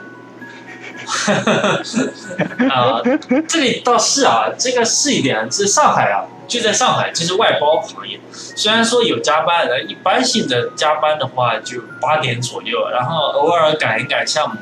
[2.69, 3.01] 啊，
[3.49, 8.21] 这里倒是啊，这个是一点，这上海啊，就在上海，这是外包行业。
[8.31, 14.57] 虽然说有加班，一般性的加班的话就八点左右，然后偶尔赶一赶项目，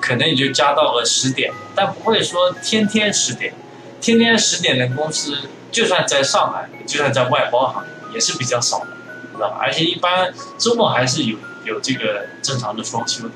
[0.00, 3.52] 可能也就加到了十点，但不会说天天十点。
[4.00, 5.36] 天天十点的公司，
[5.70, 8.86] 就算在上海，就算在外包行业，也是比较少的，
[9.34, 9.58] 知道吧？
[9.60, 11.36] 而且一般周末还是有。
[11.66, 13.28] 有这个正常的双休，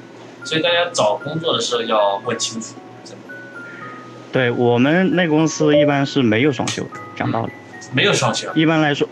[0.44, 2.74] 所以大家找工作的时候要问清楚。
[4.32, 7.52] 对我们那公司一般是没有双休，讲道理。
[7.92, 8.48] 没有双休。
[8.54, 9.06] 一般来说，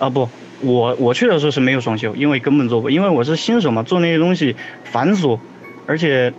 [0.00, 0.28] 啊不，
[0.60, 4.56] 我我去的时候是没有双休，因为根本做不，因为我是新手嘛，做那些东西
[4.90, 5.38] 繁琐，
[5.86, 6.34] 而且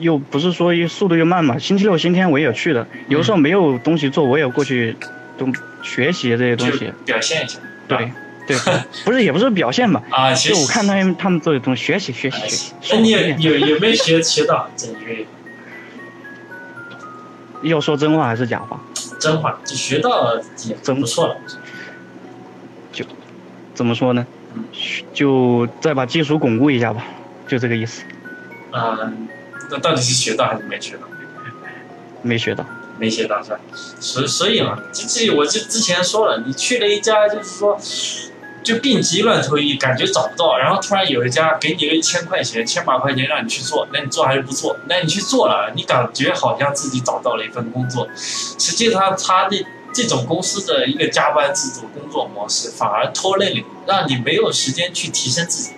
[0.00, 1.56] 又不是说速度又慢嘛。
[1.58, 4.96] 星期六、星期天我也有去的，有时候没有东西做，我也过去
[5.38, 5.46] 都
[5.82, 7.58] 学习这些东西，表现一下。
[7.86, 8.10] 对。
[8.46, 8.56] 对，
[9.04, 10.02] 不是也不是表现吧？
[10.10, 12.72] 啊，就我看他们他们做的东西，学习学习学习。
[12.90, 15.26] 那你有有没有学学到这一个？
[17.62, 18.80] 要说真话还是假话？
[19.20, 21.36] 真话，就学到了也真不错了。
[22.90, 23.04] 就
[23.72, 24.26] 怎么说呢？
[25.14, 27.04] 就再把技术巩固一下吧，
[27.46, 28.02] 就这个意思。
[28.72, 29.28] 嗯，
[29.70, 31.02] 那到底是学到还是没学到？
[32.22, 32.64] 没学到。
[32.98, 33.58] 没学到是吧？
[33.98, 37.80] 所所以嘛，这这我就之前说了，你去了一家就是说，
[38.62, 44.76] 就病急乱投医，感觉找不到，然后突然有一家给你个一千块钱、千把块钱让你去做，那你做还是不做？
[44.86, 49.56] 那你去做了，你感觉好像自己找到了一份工作，实际上他那
[49.94, 55.70] 这种公司的一个加班制度、工作模式，反而拖累了你，让你没有时间去提升自己。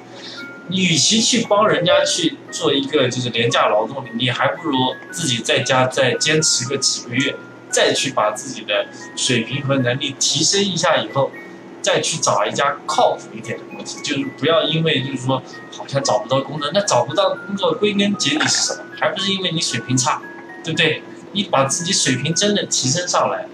[0.81, 4.77] 与其去帮人家去做一个就是廉价劳动力，你还不如
[5.11, 7.35] 自己在家再坚持个几个月，
[7.69, 11.31] 再去把自己的水平和能力提升一下以后，
[11.83, 14.01] 再去找一家靠谱一点的公司。
[14.03, 15.43] 就是不要因为就是说
[15.77, 18.85] 好像找不到工作，那找不到工作归根结底是什么？
[18.99, 20.23] 还不是因为你水平差，
[20.65, 21.03] 对不对？
[21.33, 23.47] 你把自己水平真的提升上来，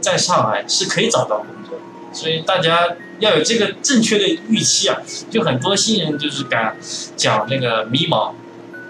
[0.00, 1.78] 在上海是可以找到工作。
[2.12, 2.96] 所以大家。
[3.20, 4.96] 要有这个正确的预期啊！
[5.30, 6.76] 就很多新人就是敢
[7.16, 8.32] 讲那个迷茫，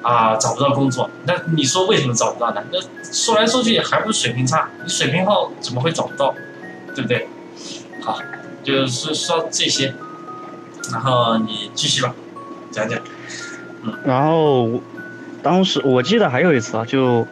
[0.03, 1.11] 啊，找不到工作。
[1.27, 2.63] 那你说为什么找不到呢？
[2.73, 2.79] 那
[3.13, 4.71] 说来说去还不是水平差？
[4.83, 6.35] 你水平好怎么会找不到？
[6.95, 7.29] 对不对？
[8.03, 8.19] 好，
[8.63, 9.95] 就是说这些，
[10.93, 12.15] 然后你继续吧，
[12.71, 12.99] 讲讲。
[13.83, 13.93] 嗯。
[14.05, 14.81] 然后，
[15.43, 17.27] 当时我记得还有一次啊，就。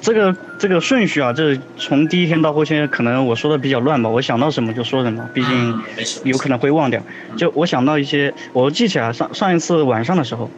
[0.00, 4.08] 这个这个顺序啊，这从第一天到后天，可能我说的比较乱吧。
[4.08, 5.80] 我想到什么就说什么，毕竟
[6.24, 7.00] 有可能会忘掉。
[7.36, 10.50] 就我想到一些，我记起来上上一次晚上的时候，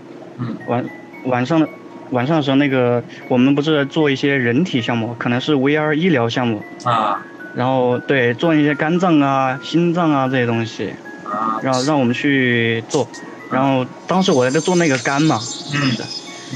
[0.66, 0.84] 晚
[1.24, 1.68] 晚上的
[2.10, 7.22] 晚上的时候，那个我们不是做一些人体项目，可能是 VR 医疗项目啊。
[7.54, 10.92] 然后对做一些肝脏啊、心脏啊这些东西，
[11.24, 13.06] 啊，让让我们去做。
[13.50, 15.38] 然后当时我在做那个肝嘛，
[15.74, 15.92] 嗯。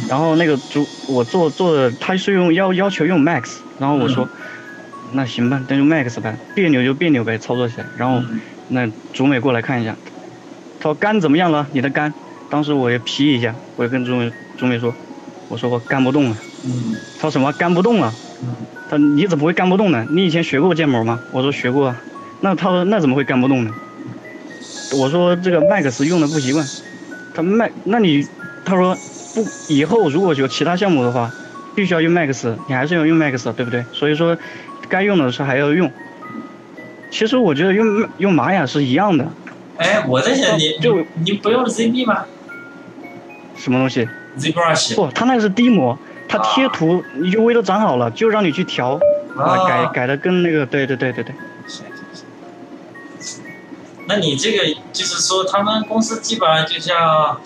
[0.09, 4.29] 然后那个主我做做的他是用要要求用 Max，然后我说，
[5.13, 7.87] 那行吧，那就 Max 呗，别扭就别扭呗，操作起来。
[7.97, 8.23] 然后
[8.69, 9.97] 那主美过来看一下，
[10.79, 11.67] 他说肝怎么样了？
[11.73, 12.13] 你的肝？
[12.51, 14.95] 当时我也皮一下，我就跟主美主美说，
[15.49, 16.37] 我说我干不动了。
[16.65, 16.95] 嗯。
[17.17, 18.13] 他说什么干不动了？
[18.43, 18.55] 嗯。
[18.89, 20.07] 他你怎么会干不动呢？
[20.11, 21.21] 你以前学过建模吗？
[21.33, 22.03] 我说学过啊。
[22.41, 23.71] 那他说那怎么会干不动呢？
[24.97, 26.65] 我说这个 Max 用的不习惯。
[27.35, 28.27] 他麦，那你
[28.65, 28.97] 他说
[29.37, 31.31] 不，以后如果有其他项目的话，
[31.75, 33.85] 必须要用 Max，你还是要用 Max，对不对？
[33.93, 34.35] 所以说，
[34.89, 35.93] 该用的时候还要用。
[37.11, 39.27] 其实我觉得用用玛雅是一样的。
[39.77, 42.25] 哎，我在想你就你不用 ZB 吗？
[43.55, 44.95] 什么东西？ZBrush。
[44.95, 48.99] 不，他那个是低模，他贴图 UV 都长好了，就让你去调，
[49.37, 51.35] 啊改改的跟那个，对对对对对。
[54.09, 57.39] 那你这个就是说，他们公司基本上就像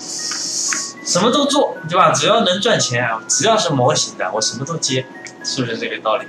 [1.10, 2.12] 什么都做，对吧？
[2.12, 5.04] 只要能赚钱，只要是模型的，我什么都接，
[5.42, 6.24] 是不是这个道理？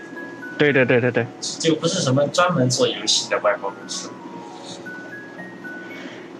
[0.57, 1.27] 对对对对对。
[1.59, 4.09] 就不是什么专门做游戏的外包公司。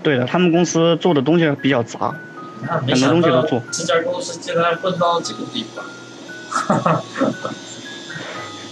[0.02, 2.16] 对的，他们公司做的东西比较杂，
[2.68, 3.62] 很多东西都做。
[3.72, 5.80] 这家公司竟然混到这个地步。
[6.50, 7.04] 哈哈。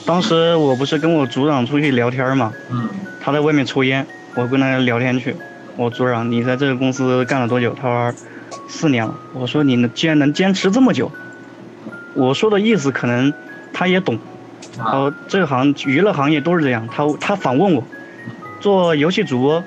[0.03, 2.89] 当时我不是跟我组长出去聊天嘛，嗯，
[3.21, 5.35] 他在外面抽烟，我跟他聊天去。
[5.75, 7.75] 我组长，你在这个公司干了多久？
[7.79, 8.19] 他说
[8.69, 9.13] 四年了。
[9.33, 11.11] 我说你能既然能坚持这么久，
[12.13, 13.33] 我说的意思可能
[13.73, 14.17] 他也懂。
[14.77, 16.87] 然后，这个行娱乐行业都是这样。
[16.89, 17.83] 他他反问我，
[18.61, 19.61] 做游戏主播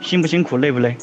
[0.00, 0.96] 辛不辛苦，累不累？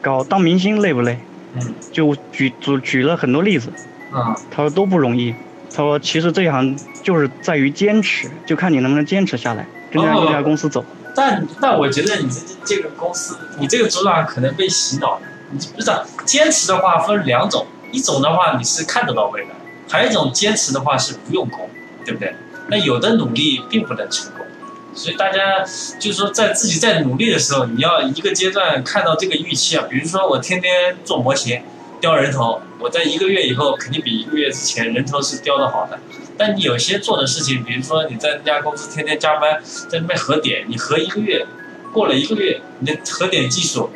[0.00, 1.18] 搞当明星累不累？
[1.54, 3.72] 嗯，就举举举了很多例子。
[4.12, 5.34] 啊，他说都不容易。
[5.70, 10.84] 他说其实这一行就是在于坚持，就看你能不能坚持下来，跟着一家公司走。
[11.16, 15.22] 但但我觉得你这这个公司，你这个组长可能被洗脑了。
[15.50, 15.90] 你不是
[16.24, 19.48] 坚持的话分两种，一种的话你是看得到未来，
[19.88, 21.68] 还有一种坚持的话是不用功，
[22.04, 22.34] 对不对？
[22.68, 24.46] 那有的努力并不能成功，
[24.94, 25.60] 所以大家
[25.98, 29.86] 就是说在自己在努力的时候，你要一个阶段看到这个预期啊。
[29.88, 31.62] 比如说我天天做模型。
[32.00, 35.98] 雕人头，我在一个月以后肯定比一个月之前人头是雕的好的。
[36.36, 41.44] 但你有些做的事情，比如说你在那家公司天天加班，在那边核点，你核一个月，
[41.92, 43.90] 过了一个月，你的核点技术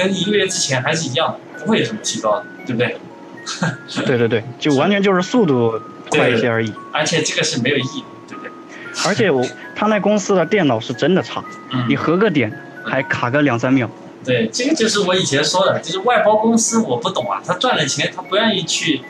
[0.00, 2.96] 跟一个月之前还是一样，不会有什么提高的，对不对？
[4.06, 6.72] 对对对，就完全就是速度快一些而已。
[6.92, 8.50] 而且这个是没有意义，对不对？
[9.06, 11.44] 而且我他那公司的电脑是真的差，
[11.88, 12.50] 你合个点
[12.84, 13.88] 还卡个两三秒。
[14.24, 19.00] 对，这个就是我以前说的，就是外包公司我不懂啊，他赚了钱，他不愿意去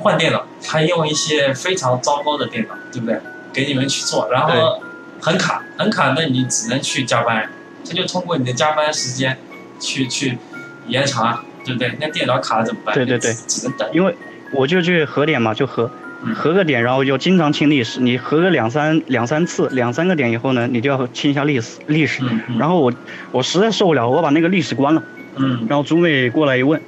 [0.00, 3.20] 换电脑，他用一些非常糟糕的电脑，对不对？
[3.52, 4.80] 给你们去做，然后
[5.20, 7.48] 很卡，很卡，那你只能去加班，
[7.86, 9.38] 他就通过你的加班时间
[9.80, 10.38] 去去
[10.86, 11.96] 延长，对不对？
[12.00, 12.94] 那电脑卡了怎么办？
[12.94, 13.88] 对对对，只能等。
[13.92, 14.14] 因为
[14.52, 15.90] 我就去核点嘛，就核。
[16.34, 17.98] 合个点，然后就经常清历史。
[17.98, 22.22] 你合个两三两三次，两三个点以后呢，你就要清一下历史历史。
[22.58, 22.92] 然后我
[23.32, 25.02] 我实在受不了，我把那个历史关了。
[25.36, 25.66] 嗯。
[25.66, 26.78] 然后朱美过来一问，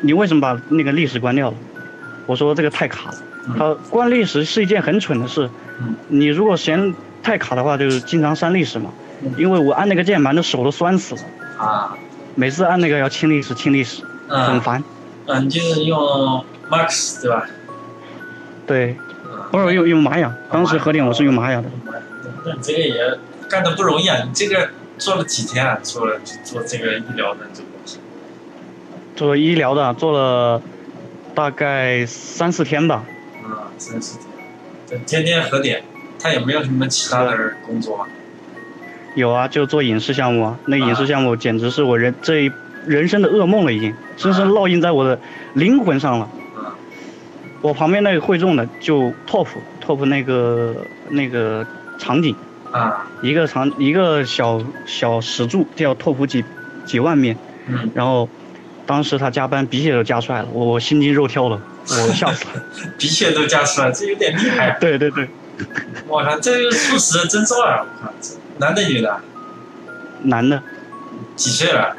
[0.00, 1.56] 你为什么把那个历史关掉了？
[2.24, 3.16] 我说这个太卡了。
[3.58, 5.50] 他关历史是一件很蠢的事。
[5.80, 5.94] 嗯。
[6.08, 8.90] 你如果嫌太卡的话，就是经常删历史嘛。
[9.36, 11.20] 因为我按那个键盘的手都酸死了。
[11.58, 11.94] 啊。
[12.38, 14.80] 每次按那个要清历史清历史，很烦。
[15.26, 17.48] 嗯，你就是用 Max 对吧？
[18.64, 18.96] 对，
[19.50, 21.68] 不是用用玛雅，当时核点我是用玛雅的。
[22.44, 23.18] 那你这个也
[23.50, 24.18] 干的不容易啊！
[24.24, 25.80] 你这个做了几天啊？
[25.82, 27.98] 做了做这个医疗的这个东西。
[29.16, 30.62] 做医疗的做了
[31.34, 33.04] 大概三四天吧。
[33.42, 34.16] 啊，三四
[34.86, 35.82] 天，天天核点，
[36.20, 38.06] 他也没有什么其他的工作吗？
[39.18, 40.58] 有啊，就做影视项目啊。
[40.66, 42.52] 那影视项目简直是我人这一
[42.86, 45.18] 人生的噩梦了，已经深深烙印在我的
[45.54, 46.28] 灵魂上了。
[47.60, 49.46] 我旁边那个会众的就 top
[49.84, 50.74] top 那个
[51.10, 51.66] 那个
[51.98, 52.34] 场景
[52.70, 56.44] 啊，一个场一个小小石柱就要拓扑几
[56.86, 58.28] 几万面，嗯，然后
[58.86, 62.62] 当时他加班鼻血都加出来了，我心惊肉跳了，我吓死了，
[62.96, 64.76] 鼻血都加出来，这有点厉害。
[64.80, 65.28] 对对对，
[66.06, 67.84] 我靠，这个猝死的征兆啊！
[68.00, 68.12] 我靠，
[68.58, 69.20] 男的女的？
[70.22, 70.62] 男的。
[71.36, 71.96] 几岁了？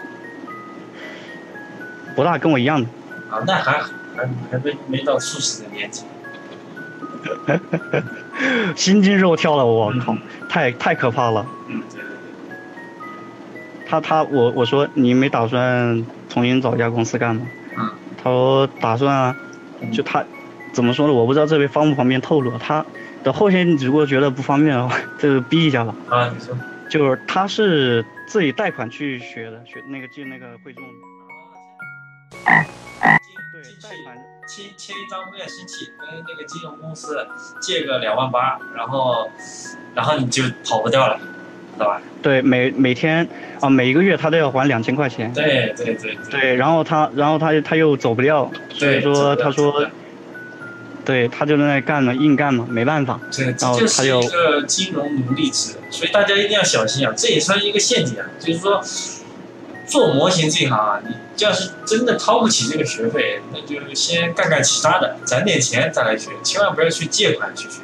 [2.16, 2.88] 不大，跟我一样的。
[3.30, 3.82] 啊，那还。
[4.18, 6.04] 还还没没到猝死的年纪，
[8.76, 10.14] 心惊肉跳了，我靠，
[10.50, 11.46] 太太可怕了。
[11.68, 12.58] 嗯，对对对。
[13.88, 17.48] 他他我我说你没打算重新找一家公司干吗？
[17.78, 17.90] 嗯。
[18.22, 19.34] 他说打算啊，
[19.94, 20.22] 就他
[20.74, 21.14] 怎么说呢？
[21.14, 22.58] 我不知道这位方不方便透露。
[22.58, 22.86] 他
[23.24, 25.96] 的后天如果觉得不方便的话，就 逼一下吧。
[26.10, 26.56] 啊，你说。
[26.90, 30.84] 就是他是自己贷款去学的，学那个进那个会众。
[34.48, 37.28] 签签一张备案申请，跟那个金融公司
[37.62, 39.30] 借个两万八，然后，
[39.94, 41.20] 然后你就跑不掉了。
[41.78, 42.02] 知道吧？
[42.24, 43.28] 对，每每天
[43.62, 45.32] 啊，每一个月他都要还两千块钱。
[45.34, 46.18] 对对对。
[46.32, 49.88] 对，然后他，然后他他又走不掉，所以说他说，
[51.10, 53.20] 对他就在那干嘛，硬干嘛，没办法。
[53.36, 57.14] 对，这就是一个金融奴隶制，所以大家一定要小心啊！
[57.18, 58.84] 这也算是一个陷阱啊，就是说。
[59.90, 67.82] 做模型这一行啊，你要是真的掏不起这个学费，那就先干干其他的，攒点钱再来学，千万不要去借款去学。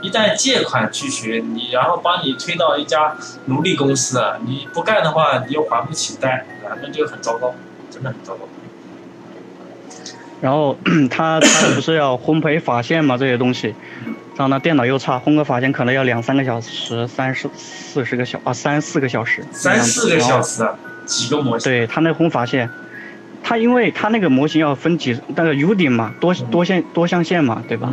[0.00, 3.16] 一旦借款去学，你然后把你推到一家
[3.46, 7.52] 奴隶公司啊，你不干的话，你又还不起贷，啊，那就很糟糕，
[7.90, 8.46] 真的很糟糕。
[10.40, 10.76] 然后
[11.10, 13.74] 他他不是要烘焙法线嘛，这些东西，
[14.36, 20.74] 然后呢电脑又差，烘个法线可能要两三个小时，三十四十个小啊三四个小时，三四个小时啊。
[21.06, 21.72] 几个模型？
[21.72, 22.70] 对他那烘法线，
[23.42, 27.92] 他因为他那个模型要分几那个 U 顶嘛，多多线多象限嘛，对吧？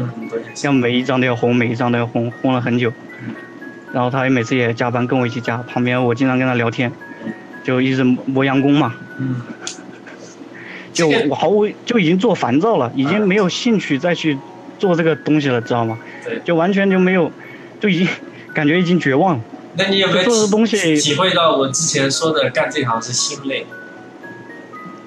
[0.63, 2.93] 要每一张都要烘，每一张都要烘，烘了很久。
[3.91, 6.91] 然后他每次也加班跟我一起加，旁边我经常跟他聊天，
[7.63, 8.93] 就一直磨洋工嘛。
[9.17, 9.41] 嗯。
[10.97, 14.37] 就 我毫无就已经做烦躁了，已经没有兴趣再去
[14.79, 15.97] 做这个东西了，知道吗？
[16.25, 16.39] 对。
[16.43, 17.31] 就完全就没有，
[17.79, 18.07] 就已经
[18.53, 19.43] 感觉已经绝望了。
[19.75, 23.65] 那你有没有做东西体会到我之前说的干这行是心累？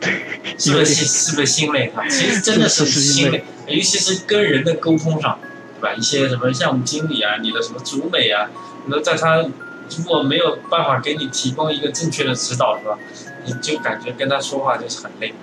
[0.57, 2.07] 是不是是不是心累啊？
[2.09, 5.39] 其实真的是心累，尤其是跟人的沟通上，
[5.81, 5.95] 对吧？
[5.95, 8.49] 一些什么项目经理啊，你的什么组美啊，
[8.87, 12.99] 那在他如果没有办法给你提供一个正确的指导，是吧？
[13.45, 15.35] 你就感觉跟他说话就是很累。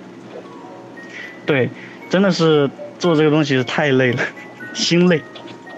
[1.48, 1.70] 对，
[2.10, 2.68] 真的是
[2.98, 4.22] 做这个东西太累了，
[4.74, 5.22] 心累。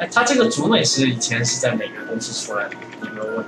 [0.01, 2.71] 哎，他这个主美是以前是在哪个公司出来的？
[3.03, 3.45] 有没有问？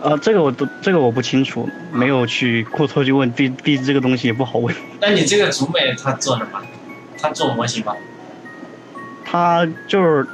[0.00, 4.72] 呃，这个我都这个我不清楚，没有去过头去问，毕毕竟这个东西也不好问。
[5.00, 6.62] 那你这个主美他做什么？
[7.20, 7.96] 他做模型吗？
[9.24, 10.24] 他就是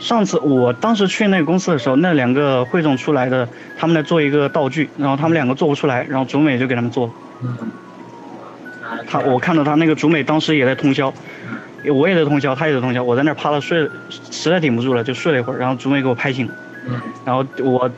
[0.00, 7.08] 上次我当时去那个公司的时候，那两个汇总出来的，他们在做一个道具，然后他们两个做不出来，然后主美就给他们做。
[7.42, 7.56] 嗯。
[9.06, 11.12] 他我看到他那个竹美当时也在通宵。
[11.94, 16.50] 我也在通宵，他也在通宵，我在那儿趴着睡，实在顶不住了，就睡了一会儿，然后竹美给我拍醒，
[16.88, 17.88] 嗯，然后我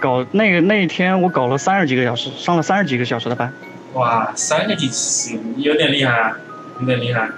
[0.00, 3.52] 搞那个那一天我搞了三十几个小时，上了三十几个小时的班，
[3.94, 6.38] 哇，三个几时有点厉害啊，
[6.78, 7.28] 有点厉害，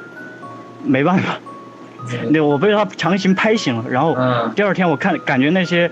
[0.84, 1.38] 没办法，
[2.28, 4.14] 那我被他强行拍醒了，然后
[4.54, 5.90] 第二天我看感觉那些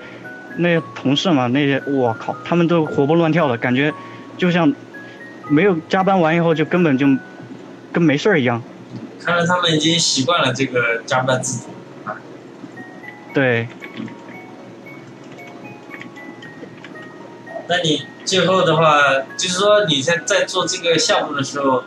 [0.59, 3.93] 那些同事嘛，那些我靠，他们都活蹦乱跳的，感觉
[4.37, 4.71] 就像
[5.49, 7.07] 没有加班完以后就根本就
[7.93, 8.63] 跟没事儿一样。
[9.21, 12.17] 看来他们已经习惯了这个加班制度啊。
[13.35, 13.69] 对。
[17.69, 19.01] 那你最后的话，
[19.37, 21.85] 就是说你在在做这个项目的时候，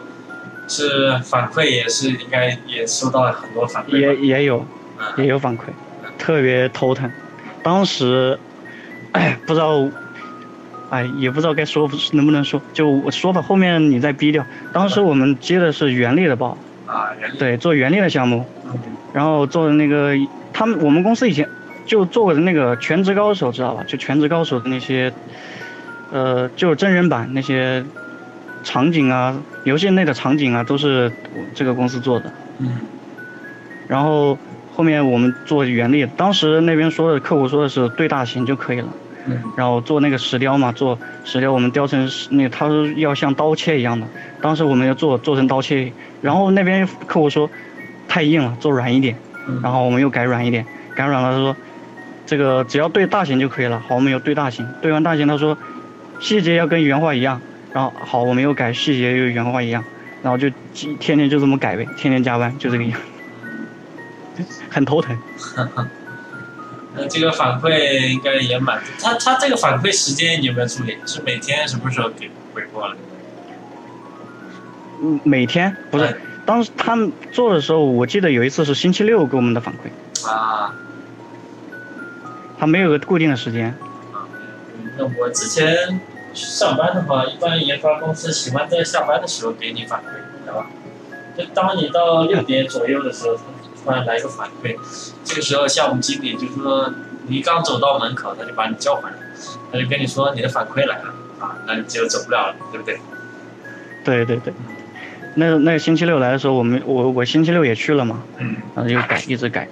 [0.67, 3.97] 是反馈也是应该也收到了很多反馈。
[3.97, 4.63] 也也有，
[5.17, 5.61] 也有反馈，
[6.19, 7.11] 特别头疼。
[7.63, 8.37] 当时，
[9.13, 9.89] 哎， 不知道，
[10.91, 14.45] 哎，也不知道该说能不能说，就我说吧，后面你再逼掉。
[14.71, 16.55] 当时我们接的是原力的包。
[16.85, 17.07] 啊，
[17.39, 18.45] 对，做原力的项目，
[19.13, 20.13] 然后做的那个，
[20.51, 21.47] 他们我们公司以前
[21.85, 23.81] 就做过的那个全职高手，知道吧？
[23.87, 25.13] 就全职高手的那些，
[26.11, 27.85] 呃，就是真人版那些
[28.61, 31.09] 场景啊，游戏内的场景啊，都是
[31.55, 32.29] 这个公司做的。
[32.57, 32.67] 嗯。
[33.87, 34.37] 然后
[34.73, 38.87] 后面我们做原力，当时那边说的客户说的是对大型就可以了。
[39.25, 39.41] 嗯。
[39.55, 44.07] 然后做那个石雕嘛，做石雕我们雕成那，他说要像刀切一样的，
[44.41, 45.91] 当时我们要做做成刀切。
[46.21, 47.49] 然后那边客户说
[48.07, 49.15] 太硬了，做软一点。
[49.63, 50.65] 然后我们又改软一点，
[50.95, 51.31] 改软了。
[51.31, 51.55] 他说
[52.25, 53.81] 这个只要对大型就可以了。
[53.87, 55.57] 好，我们又对大型，对完大型他说
[56.19, 57.41] 细节要跟原画一样。
[57.73, 59.83] 然后好，我们又改细节又原画一样。
[60.21, 60.47] 然后就
[60.99, 62.99] 天天就这么改呗，天天加班就这个样，
[64.69, 65.17] 很头疼。
[66.95, 70.97] 那这个反馈应该也满，他他这个反馈时间你有没有处理？
[71.05, 72.95] 是每天什么时候给回过来？
[75.03, 80.29] 嗯每天不是，当时他们做的时候，我记得有一次是星期六给我们的反馈。
[80.29, 80.73] 啊。
[82.59, 83.69] 他没有个固定的时间。
[84.13, 84.27] 啊，
[84.97, 85.99] 那我之前
[86.33, 90.67] 上班的话，一般研发公司喜欢在下班的时候给你反馈，知道吧？
[91.35, 93.37] 就当你到六点左右的时候，
[93.83, 94.75] 突然来一个反馈，
[95.23, 96.93] 这个时候项目经理就说
[97.27, 99.15] 你刚走到门口，他就把你叫回来，
[99.71, 102.99] 他就跟你说你的反馈来了，啊，那你就走不了了，对不对？
[104.03, 104.53] 对对对。
[105.35, 108.21] 那那个星期六来的时候，我们我我星期六也去了嘛，
[108.75, 109.67] 然后就改一直改，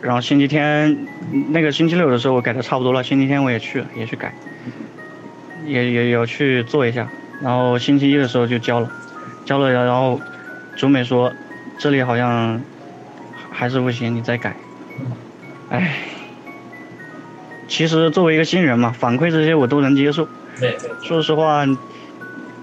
[0.00, 1.06] 然后星期天
[1.50, 4.34] 那个星期六的时候我改的差不多了，星期天我也去了也去改，
[5.66, 7.06] 也也有去做一下，
[7.42, 8.90] 然后星期一的时候就交了，
[9.44, 10.18] 交了然后
[10.76, 11.30] 主美说
[11.76, 12.58] 这里好像
[13.56, 14.56] 还是不行，你再改，
[15.70, 15.96] 唉，
[17.68, 20.28] 其实作为一个新人嘛，反馈这些我都能接受。
[20.58, 20.90] 对对。
[21.06, 21.64] 说实话，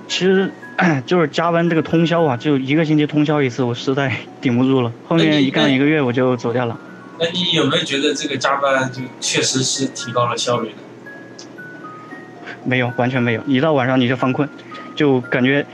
[0.07, 0.51] 其实
[1.07, 4.91] 就是加班这个通宵啊，就一个星期通宵一次，我实在 顶不住了。
[5.07, 6.77] 后面一干一个月我就走掉了。
[7.17, 10.75] 那你有没有觉得这个加班就确实是提高了效率呢？
[12.65, 13.41] 没有，完全没有。
[13.47, 14.49] 一到晚上你就犯困，
[14.93, 15.65] 就感觉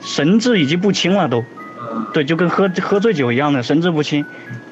[0.00, 1.44] 神志已经不清了都。
[1.92, 2.06] 嗯。
[2.12, 4.24] 对，就跟喝喝醉酒一样的，神志不清，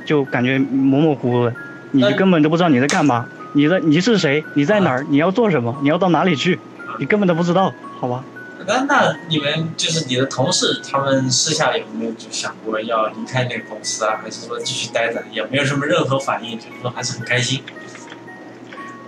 [0.05, 1.55] 就感觉模模糊糊的，
[1.93, 6.59] 你根本都不知道你在干嘛，你在你是谁，你在哪儿，你要做什么，你要到哪里去，
[6.99, 8.25] 你根本都不知道，好吧？
[8.67, 15.23] 那那你们就是你的同事，他们私下有没有就想过要离开那个公司啊，还是说继续待着？
[15.33, 17.61] 也没有什么任何反应，就是说还是很开心。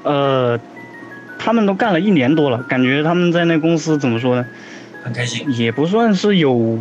[0.03, 0.59] 呃。
[1.39, 4.45] 他们都干了一年多了，感觉他们在那公司怎么说呢？
[5.05, 6.79] 很开心，也不算是有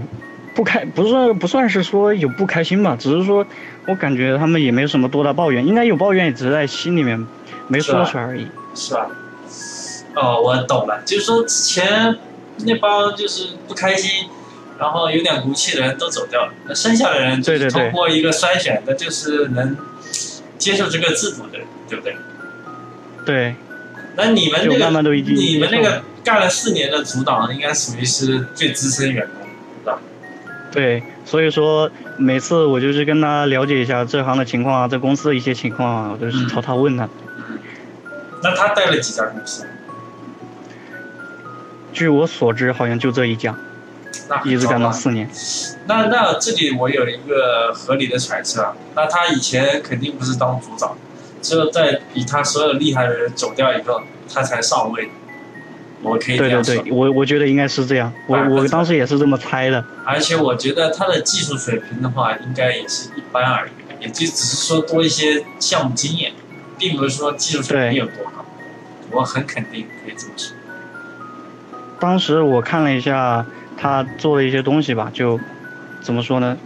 [0.55, 3.45] 不开，不算不算是说有不开心吧，只是说
[3.85, 7.27] 我感觉他们也没有什么多大抱怨，应该有抱怨也，只是在心里面
[7.67, 8.47] 没说出来而已。
[8.73, 9.07] 是吧？
[10.15, 12.17] 哦，我懂了，就是说之前
[12.59, 14.29] 那帮就是不开心，
[14.79, 19.75] 然后有点骨气的人都走掉了，那剩下的人就是通过一个筛选，那就是能
[20.57, 22.15] 接受这个制度的人，对不对？
[23.25, 23.55] 对。
[24.17, 29.44] 那你们那个，你们那个干了四年的组长，应该属于是最资深员工？
[30.75, 37.07] 对，所以说每次我就是跟他了解一下这行的情况啊，这公司的一些情况啊，我都是朝他问他。
[38.43, 39.65] 那他带了几家公司？
[41.93, 43.55] 据我所知，好像就这一家，
[44.43, 45.29] 一直干到四年。
[45.87, 50.97] 那那这里我有一个合理的揣测，那他以前肯定不是当组长。
[51.41, 54.01] 只有在比他所有厉害的人走掉以后，
[54.33, 55.09] 他才上位。
[56.05, 56.37] 我可以。
[56.37, 58.11] 对对对，我我觉得应该是这样。
[58.27, 59.83] 我我当时也是这么猜的。
[60.05, 63.71] 而且我觉得他的技术水平的话，应该也是一般而已，
[64.03, 66.31] 也就只是说多一些项目经验，
[66.77, 68.45] 并不是说技术水平有多高。
[69.11, 70.55] 我很肯定可以这么说。
[71.99, 73.45] 当时我看了一下
[73.77, 75.39] 他做的一些东西吧，就
[76.01, 76.57] 怎么说呢？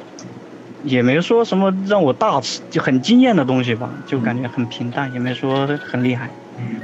[0.84, 6.30] 也没说什么让我大吃就很惊艳的东西吧，就感觉很平淡，也没说很厉害。
[6.58, 6.80] 嗯，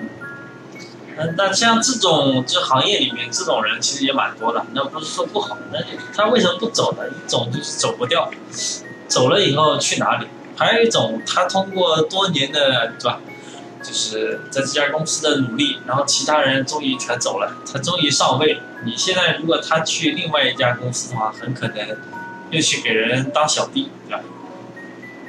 [1.18, 5.80] 嗯那像这种这行业里面这种人其实也蛮多的，那不是说不好，那
[6.13, 7.03] 他为什么不走呢？
[7.07, 8.30] 一种就是走不掉，
[9.07, 10.28] 走了以后去哪里？
[10.57, 13.20] 还有一种他通过多年的对吧，
[13.82, 18.59] 就是在这家公司的努力，然后其他人终于全走了，他终于上位。
[18.84, 21.97] 你现在如果他去另外一家公司的话，很可能。
[22.51, 24.24] 又去给人当小弟，对吧？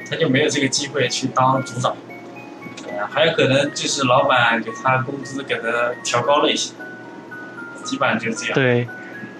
[0.07, 1.97] 他就没有这个机会去当组长，
[2.97, 6.73] 呃，还有可能就是老板给他工资给他调高了一些，
[7.83, 8.53] 基本上就是这样。
[8.55, 8.87] 对，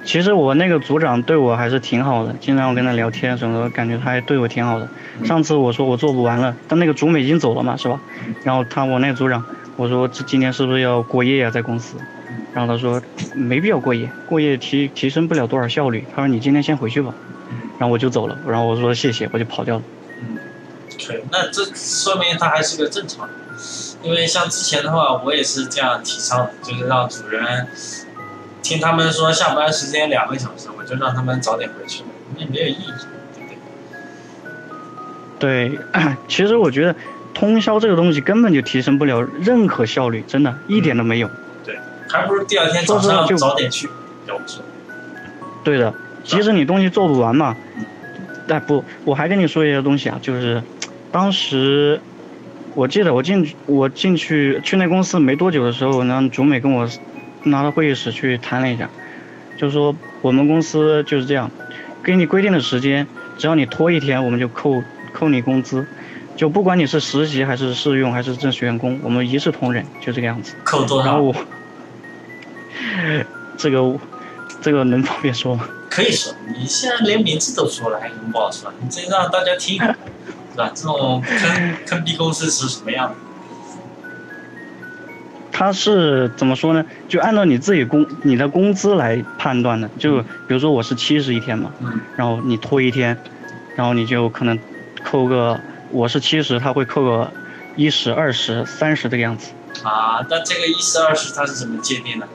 [0.05, 4.87] 其实我那个组长对我还是挺好的，经常我跟他聊天什么的，感觉他还对我挺好的。
[5.25, 7.99] 上次我说我做不完了，但那个组美已经走了嘛，是吧？
[8.43, 9.43] 然后他我那个组长，
[9.75, 11.97] 我说这今天是不是要过夜呀，在公司？
[12.53, 13.01] 然后他说
[13.35, 16.05] 没必要过夜，过夜提提升不了多少效率。
[16.15, 17.13] 他说你今天先回去吧。
[17.79, 19.83] 然后我就走了，然后我说谢谢，我就跑掉了。
[20.19, 20.37] 嗯，
[21.07, 23.35] 对，那这说明他还是个正常人，
[24.03, 27.67] 因为像之前的话，我也是这样提倡的，就是让主人
[28.61, 32.03] 听他们说下班时间两个小时，我就让他们早点回去，
[32.37, 32.93] 那没有意义，
[33.33, 33.49] 对不
[35.39, 35.77] 对？
[35.77, 35.79] 对，
[36.27, 36.95] 其实我觉得
[37.33, 41.29] 通宵这个东西根本就提升不了任何效率，真的一点都没有。
[41.63, 41.77] 对，
[42.09, 43.89] 还不如第二天早上早点去，
[44.27, 44.63] 要不说。
[45.63, 45.93] 对的。
[46.23, 47.55] 即使你东西做不完嘛，
[48.49, 50.61] 哎不，我还跟你说一个东西啊，就是，
[51.09, 52.01] 当时，
[52.77, 56.87] 我记得我进我进去去那公司没多久的时候，然后，主美跟我，
[57.45, 58.87] 拿到会议室去谈了一下，
[59.57, 61.49] 就说我们公司就是这样，
[62.03, 65.87] 给你规定的时间，只要你拖一天，我们就扣扣你工资，
[66.35, 70.53] 就不管你是实习还是试用还是正式员工，我们一视同仁，就这个样子。
[70.63, 71.05] 扣多少？
[71.07, 71.35] 然后我，
[73.57, 73.99] 这个，
[74.61, 75.67] 这个能方便说吗？
[75.89, 78.71] 可以说，你现在连名字都说了，还有什么不好说？
[78.79, 79.95] 你这让大家听，是
[80.57, 80.71] 吧？
[80.73, 83.15] 这种坑坑逼公司是什么样的？
[85.51, 86.85] 他是怎么说呢？
[87.07, 89.89] 就按照你自己工你的工资来判断的。
[89.97, 91.71] 就比如说我是七十一天嘛，
[92.15, 93.17] 然后你拖一天，
[93.75, 94.59] 然后你就可能
[95.03, 97.31] 扣个我是七十，他会扣个
[97.75, 99.51] 一十、二十、三十这个样子。
[99.83, 102.27] 啊，那这个一十、二十他是怎么界定的？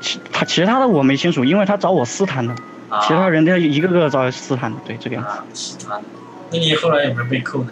[0.00, 2.54] 其他其他的我没清楚，因为他找我私谈的，
[3.02, 5.30] 其他人家一个个找私谈的，对这个样子。
[5.52, 6.00] 私谈，
[6.50, 7.70] 那你后来有没有被扣呢？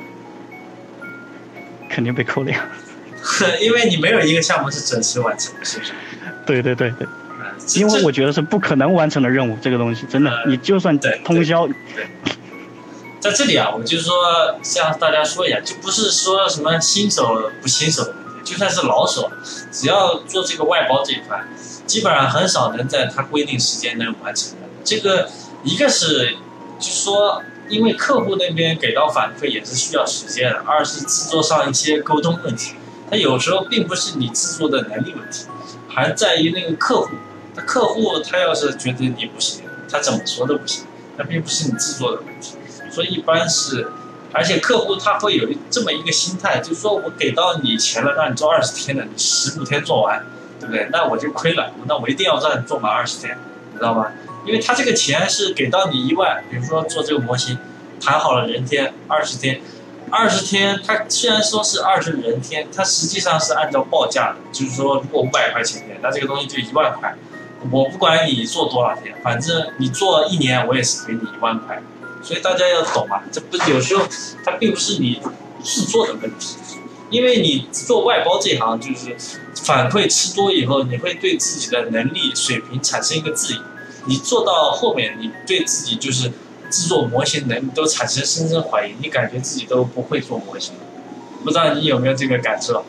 [1.89, 2.69] 肯定被扣了呀。
[3.61, 5.93] 因为你没有一个项目是准时完成，是不是？
[6.47, 7.07] 对对对对。
[7.75, 11.69] 因为我觉得是不可能完成的任务，这个东西真的，你就算通宵。
[13.19, 14.15] 在这里啊，我就是说
[14.63, 18.15] 向大家说一下，就不是说什么新手不新手
[18.45, 19.33] 就算是老手，
[19.73, 21.43] 只要做这个外包这一块，
[21.87, 24.69] 基本上很少能在他规定时间内完成的。
[24.85, 25.29] 这个
[25.65, 26.37] 一个是，
[26.79, 32.75] 就是说，因为客户那边给到反馈也是需要时间的；二是制作上一些沟通问题，
[33.11, 35.47] 他有时候并不是你制作的能力问题，
[35.89, 37.11] 还在于那个客户。
[37.55, 40.85] 那客户他要是觉得你不行，他怎么说都不行，
[41.17, 42.57] 那并不是你制作的问题。
[42.91, 43.89] 所以一般是，
[44.33, 50.25] 而且客户他会有这么一个心态，就是说我给到你钱了，让你做二十天的，你十五天做完，
[50.61, 50.89] 对不对？
[50.93, 53.39] 那我就亏了，那我一定要让你做满二十天，
[53.73, 54.07] 你知道吗？
[54.47, 57.59] 因为他这个钱是给到你一万，比如说做这个模型，
[58.01, 59.61] 谈好了人天二十天，
[60.11, 67.15] 二十天，他虽然说是二十人天，他实际上是按照报价的，就是说如果五百块钱的，那这个东西就一万块，
[67.71, 71.83] 我不管你做多少天，反正你做一年我也是给你一万块。
[72.23, 74.05] 所以大家要懂啊，这不有时候
[74.45, 75.21] 它并不是你
[75.63, 76.57] 制作的问题，
[77.09, 79.17] 因为你做外包这行就是
[79.63, 83.61] 反馈吃多以后，你会对自己的能力水平产生一个质疑，
[84.07, 86.29] 你做到后面，你对自己就是
[86.71, 90.75] 制作模型能力都产生深深怀疑，你感觉自己都不会做模型，
[91.45, 92.85] 不知道你有没有这个感受？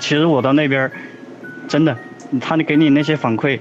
[0.00, 0.90] 其实我到那边，
[1.66, 1.96] 真的，
[2.40, 3.58] 他给你那些反馈。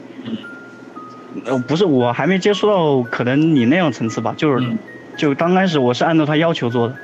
[1.45, 4.67] 呃，不是，我还没接触到可能你那样层次吧，就是，
[5.17, 6.95] 就刚开始我是按照他要求做的，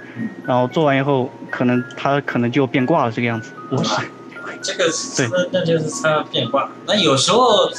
[0.46, 3.52] 然后做完以后，可能他可能就变卦了这个样子。
[3.72, 3.96] 我是，
[4.62, 6.72] 这个是那那就是它变化。
[6.86, 7.70] 那有时候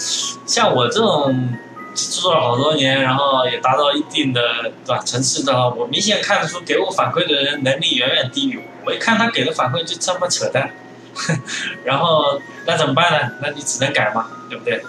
[0.47, 1.57] 像我这种
[1.95, 4.41] 做了好多年，然后也达到一定的
[4.85, 8.62] 对吧层次的话，我明显看得出给我反馈的人能力远远低于我。
[8.87, 10.70] 我一看他给的反馈就这么扯淡，
[11.85, 13.33] 然后那怎么办呢？
[13.43, 14.83] 那你只能改嘛，对不对？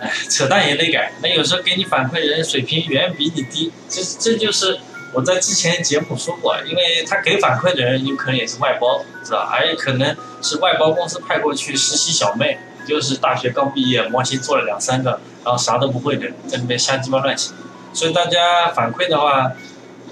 [0.00, 1.12] 哎，扯淡也得改。
[1.20, 4.78] 那有时候给你反馈的人水平远比你低，这这就是
[5.12, 17.52] 我在之前节目说过，因为他给反馈的人有可能也是外包，知道还有可能是外包公司派过去实习小妹，就是大学刚毕业，模型做了两三个，然后啥都不会的，在那边瞎鸡巴乱写。
[17.92, 19.52] 所以大家反馈的话，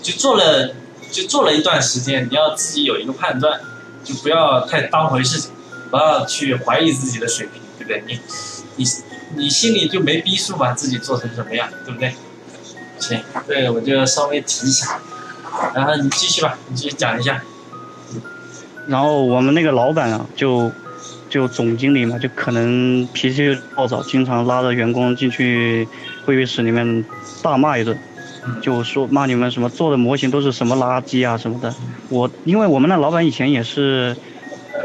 [0.02, 0.74] 就做了
[1.10, 3.60] 就做了一段时间，你要自己有一个判断，
[4.02, 5.50] 就不要太当回事，
[5.90, 8.02] 不要去怀疑自己的水平，对不对？
[8.06, 8.20] 你
[8.76, 8.86] 你。
[9.34, 10.72] 你心里就没逼数嘛？
[10.72, 12.14] 自己做成什么样，对不对？
[12.98, 14.98] 行，这个我就稍微提一下，
[15.74, 17.42] 然后你继续吧，你继续讲一下。
[18.86, 20.70] 然后我们那个老板啊，就
[21.28, 25.86] 就总经理嘛，就可能脾气暴躁，经常拉着员工进去
[26.24, 27.04] 会议室里面
[27.42, 27.98] 大骂一顿，
[28.60, 31.74] 就说骂你们什么做的模型都是什么垃圾啊什么的。
[32.08, 34.16] 我因为我们那老板以前也是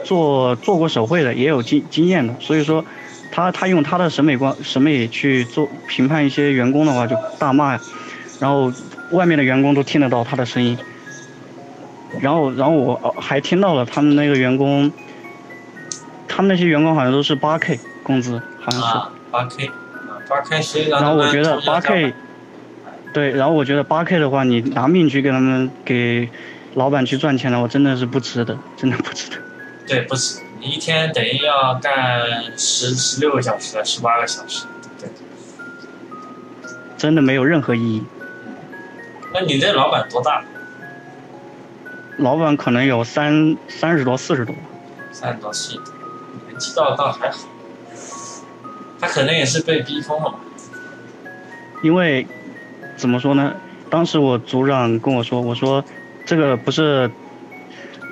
[0.04, 2.84] 做做过手绘的，也有经经验的，所以说。
[3.32, 7.82] 他他用他的审美观审美去做评判一些员工的话就大骂呀，
[8.40, 8.72] 然后
[9.12, 10.78] 外面的员工都听得到他的声音，
[12.20, 14.92] 然后然后我还听到了他们那个员工，
[16.28, 19.00] 他们那些员工好像都是八 K 工资，好像是
[19.32, 19.72] 八 K，
[20.28, 22.14] 八 K 谁然后我觉得八 K，
[23.14, 26.30] 对，然后我觉得八 K 的话，你拿命去给他们给
[26.76, 29.38] 老板去赚钱的话，真的是不值得，真的不值得。
[29.88, 30.40] 对，不值。
[30.62, 34.68] 你一天等于要干十十六个小时，十八个小时，
[35.00, 35.10] 对，
[36.96, 38.04] 真的没有任何意义。
[39.34, 40.44] 那你这老板多大？
[42.18, 44.54] 老板可能有三三十多、四十多。
[45.12, 45.86] 三十多、四十多，
[46.48, 47.40] 年纪倒倒还好。
[49.00, 50.40] 他可能也是被逼疯了吧？
[51.82, 52.28] 因为
[52.96, 53.56] 怎么说呢？
[53.90, 55.84] 当时我组长跟我说，我说
[56.24, 57.10] 这个不是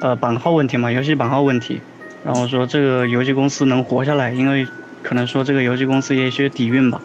[0.01, 1.79] 呃版号问题嘛，游戏版号问题。
[2.25, 4.67] 然后说这个游戏公司能活下来，因为
[5.01, 7.01] 可能说这个游戏公司也有些底蕴吧，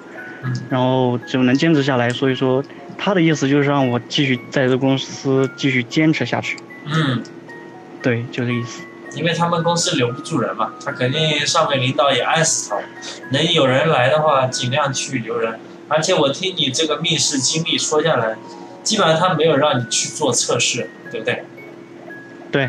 [0.68, 2.10] 然后就能坚持下来。
[2.10, 2.62] 所以说
[2.98, 6.56] 他的意思就是让我继续在这公司继续坚持下去。
[6.86, 7.22] 嗯，
[8.02, 8.82] 对，就这意思。
[9.14, 12.78] 因为他们公司留不住人嘛，他肯定上面领导也爱死他，
[13.30, 15.60] 能有人来的话尽量去留人。
[15.86, 18.36] 而且我听你这个面试经历说下来，
[18.82, 21.44] 基本上他没有让你去做测试，对不对？
[22.50, 22.68] 对。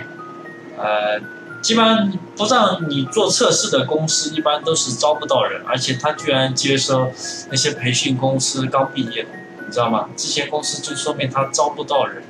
[0.77, 1.19] 呃。
[1.65, 7.11] 基本上不让你做测试的公司，一般都是招不到人，而且他居然接收
[7.49, 9.29] 那些培训公司刚毕业的，
[9.65, 10.07] 你知道吗？
[10.15, 12.21] 这些公司就说明他招不到人，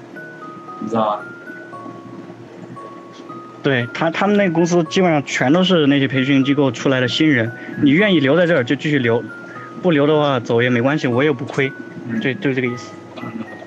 [0.80, 1.26] 你知道吗？
[3.62, 7.52] 对他，他们那个公司基本上全都是那些培训机构出来的新人，
[7.84, 9.22] 你愿意留在这儿就继续留，
[9.82, 11.70] 不留的话走也没关系，我也不亏，
[12.22, 12.92] 对，就这个意思。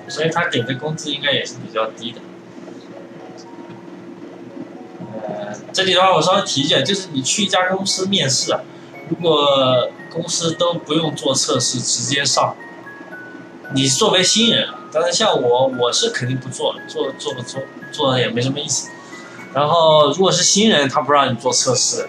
[0.07, 2.19] 所以他给的工资应该也是比较低的。
[5.23, 8.61] 呃这里的话，我稍微提一下，就是你去一家公司面试啊，
[9.09, 12.55] 如果公司都不用做测试，直接上，
[13.73, 17.61] 你作为新人，当然像我，我是肯定不做，做做不做，
[17.91, 18.89] 做也没什么意思。
[19.53, 22.07] 然后如果是新人，他不让你做测试，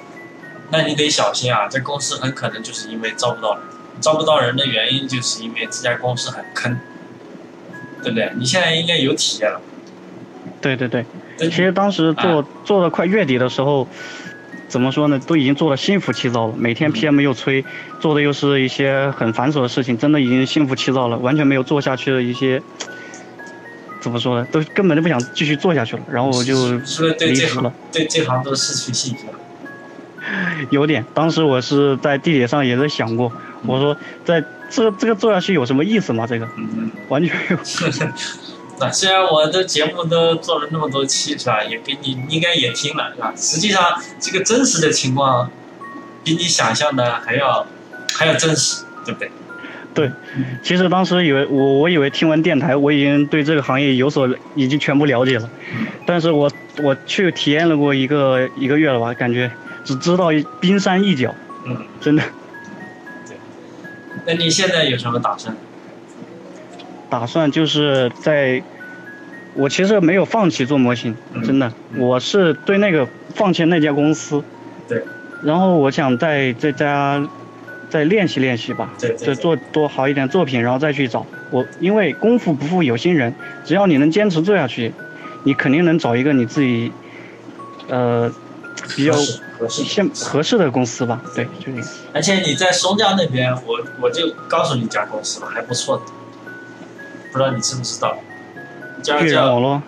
[0.70, 1.66] 那你得小心啊！
[1.68, 3.62] 这公司很可能就是因为招不到人，
[4.00, 6.78] 招不到人的原因就是因为这家公司很坑，
[8.02, 8.32] 对不对？
[8.36, 9.60] 你现在应该有体验了。
[10.60, 11.04] 对对对，
[11.38, 13.86] 其实当时做做的快月底的时候。
[14.68, 15.18] 怎么说呢？
[15.26, 17.64] 都已经做的心浮气躁了，每天 PM 又催，
[17.98, 22.62] 做的又是一些很繁琐的事情，真的已经心浮气躁了，完全没有做下去的一些，
[24.00, 24.46] 怎么说呢？
[24.52, 27.72] 都根本就不想继续做下去了，然后我就离职了。
[27.90, 29.32] 对这行都失去信心了。
[30.70, 33.32] 有点，当时我是在地铁上也在想过，
[33.66, 34.40] 我说在
[34.70, 36.28] 这这个做下去有什么意思吗？
[36.28, 36.48] 这个，
[37.08, 37.36] 完全
[38.90, 41.64] 虽然我的节目都做了那么多期，是吧？
[41.64, 43.34] 也给你应该也听了，是吧？
[43.36, 45.50] 实际上这个真实的情况，
[46.22, 47.66] 比你想象的还要
[48.16, 49.30] 还要真实，对不对？
[49.92, 50.08] 对，
[50.62, 55.50] 其实当时以为我我以为听完电台，我已经对这个行业有所已经全部了解了，
[56.06, 56.48] 但是我
[56.80, 59.50] 我去体验了过一个一个月了吧，感觉
[59.84, 60.28] 只知道
[60.60, 61.34] 冰山一角，
[61.66, 62.22] 嗯，真的。
[63.26, 63.36] 对，
[64.26, 65.56] 那你现在有什么打算？
[67.10, 68.62] 打算就是在，
[69.54, 74.42] 我其实没有放弃做模型，真的，我是对那个放弃那家公司，
[74.88, 75.02] 对，
[75.42, 77.20] 然后我想在这家
[77.88, 81.26] 再练习练习吧，对，再做多好一点作品，然后再去找。
[81.50, 83.34] 我，因为功夫不负有心人，
[83.64, 84.92] 只要你能坚持做下去，
[85.42, 86.92] 你肯定能找一个你自己，
[87.88, 88.32] 呃，
[88.94, 89.12] 比较
[89.58, 91.80] 合适现合适的公司吧，对，就你。
[92.14, 96.02] 而且你在松江那边，我我就告诉你一家公司吧，还不错的。
[97.32, 98.16] 不知道你知不知道？
[99.02, 99.82] 巨人网络，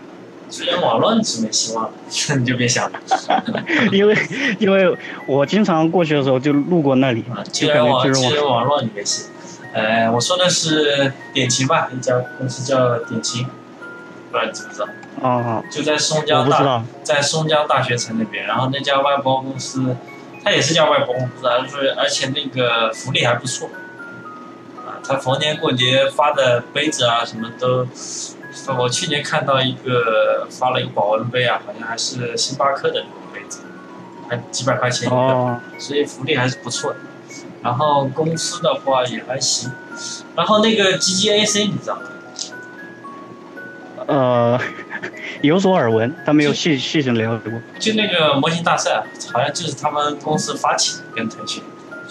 [0.49, 1.91] 巨人网络你是没希望了，
[2.39, 3.01] 你就别想了。
[3.93, 4.17] 因为
[4.59, 7.25] 因为我经常过去的时候就路过那里。
[7.53, 9.27] 巨人网巨人网络你别信。
[9.75, 13.47] 呃，我说的是点琴吧，一家公司叫点琴，
[14.31, 14.89] 不知道你知不知道？
[15.23, 15.65] 哦。
[15.71, 19.97] 就在松江大，在松江大学城那边，然后那家外包公司，
[20.45, 23.71] 它也是家外包公司，而且而且那个福利还不错。
[25.07, 27.87] 他逢年过节发的杯子啊，什么都，
[28.79, 33.61] 我去年看到一个发了一个保温杯啊，好像还是星巴克的那种杯子，
[34.29, 36.99] 还几百块钱一个，所以福利还是不错的。
[37.63, 39.71] 然后公司的话也还行。
[40.35, 42.03] 然后那个 GGAC 你知道吗？
[44.07, 44.61] 呃，
[45.43, 47.61] 有所耳闻，但没有细细细了解过。
[47.79, 51.63] 就那个模型大赛，好像就是他们公司发起的，跟腾讯。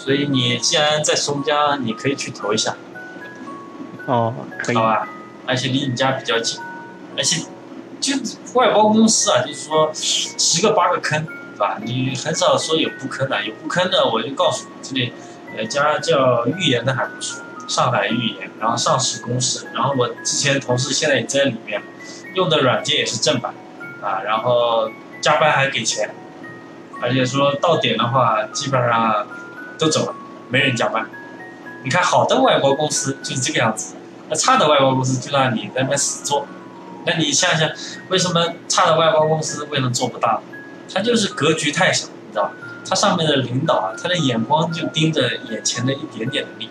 [0.04, 2.74] 所以你既然在松江，你可以去投一下。
[4.06, 4.74] 哦，可以。
[4.74, 5.08] 好吧，
[5.46, 6.60] 而且离你家比较近，
[7.16, 7.46] 而且
[8.00, 8.16] 就
[8.54, 11.78] 外包公司啊，就是说十个八个坑，对吧？
[11.84, 15.12] 你很少说有不坑的，有不坑的我就告诉你，这里
[15.56, 21.80] 呃家叫预言的还不错，上海预言，然后上市公司，然后我之前同事现在也在里面，
[22.34, 23.54] 用的软件也是正版，
[24.02, 24.90] 啊，然后
[25.20, 26.12] 加班还给钱，
[27.00, 29.24] 而且说到点的话，基本上。
[29.82, 30.14] 都走了，
[30.48, 31.04] 没人加班。
[31.82, 33.96] 你看，好的外包公司就是这个样子，
[34.28, 36.46] 那差的外包公司就让你在那死做。
[37.04, 37.68] 那你想想，
[38.08, 40.40] 为什么差的外包公司为什么做不大？
[40.94, 42.52] 它就是格局太小，你知道吧？
[42.88, 46.70] 它上面的领导啊，他的眼光就盯着眼前的一点点的利益，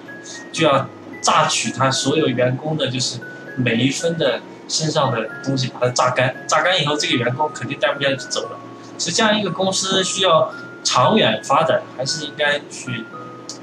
[0.53, 0.87] 就要
[1.21, 3.19] 榨取他所有员工的，就是
[3.57, 4.39] 每一分的
[4.69, 6.45] 身上的东西，把它榨干。
[6.47, 8.59] 榨干以后，这个员工肯定待不下去走了。
[8.97, 10.53] 实际上，一个公司需要。
[10.83, 13.05] 长远发展还是应该去，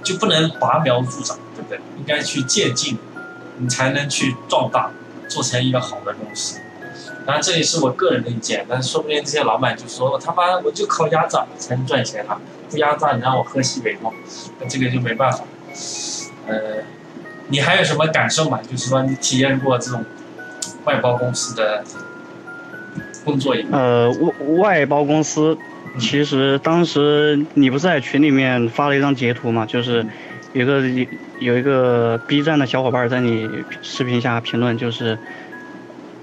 [0.03, 1.81] 就不能拔苗助长，对不对？
[1.99, 2.99] 应该去渐进，
[3.59, 4.91] 你才能去壮大，
[5.29, 6.61] 做成一个好的公司。
[7.27, 12.41] 当然，这也是我个人的意见，但是说不定这些老板就说：“我他妈我就靠压榨才能赚钱啊，
[12.71, 14.11] 不压榨你让我喝西北风，
[14.61, 15.41] 那这个就没办法。”
[16.49, 16.85] 呃，
[17.49, 18.61] 你还有什么感受吗？
[18.62, 20.03] 就是说你体验过这种
[20.85, 21.85] 外包公司的
[23.25, 23.55] 工作？
[23.73, 25.59] 呃，外外包公司。
[25.99, 29.64] 其实当时你不是在群里面发了一张截图嘛？
[29.66, 30.05] 就是
[30.53, 30.82] 有个
[31.39, 33.49] 有一个 B 站的小伙伴在你
[33.82, 35.18] 视频下评论，就是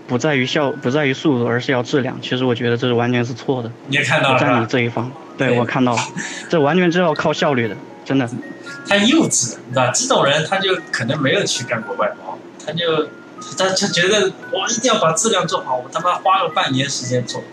[0.07, 2.19] 不在于效不在于速度，而是要质量。
[2.21, 3.71] 其实我觉得这是完全是错的。
[3.87, 6.01] 你也看到了在你这一方，对我看到了，
[6.49, 8.29] 这完全是要靠效率的，真的。
[8.87, 13.07] 太幼稚了，你知道这种人他就可能没有去干过外包，他就。
[13.57, 17.43] 他他觉得我一定要把质量做好，我他妈花了半年时间做，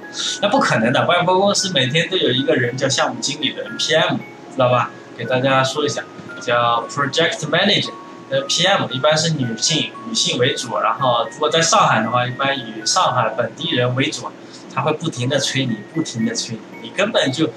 [0.40, 1.06] 那不可能的。
[1.06, 4.16] 外包公司每天都有一个人叫项目经理的 PM，
[4.52, 4.90] 知道吧？
[5.16, 6.02] 给大家说一下，
[6.40, 7.92] 叫 Project Manager。
[8.30, 10.78] 呃，PM 一般是女性，女性为主。
[10.78, 14.28] 然后如果在上海的话，一般以上海本地人为主。
[14.74, 17.50] 他会不停的催你，不停的催你，你根本就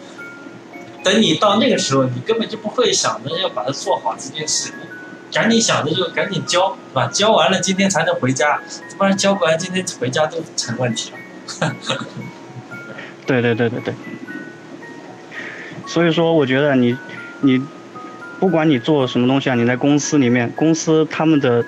[1.02, 4.74] 等你到那个时候，你根本就不会想着要把它做好这件事。
[5.36, 7.10] 赶紧想着就赶紧交，是吧？
[7.12, 8.62] 交完了今天才能回家，
[8.98, 11.18] 不然交不完今天回家都成问题了。
[13.28, 13.94] 对对对对对。
[15.86, 16.98] 所以说，我觉得你
[17.42, 17.62] 你
[18.40, 21.66] 不管你做什么东西啊，你在公司里面，公司他们的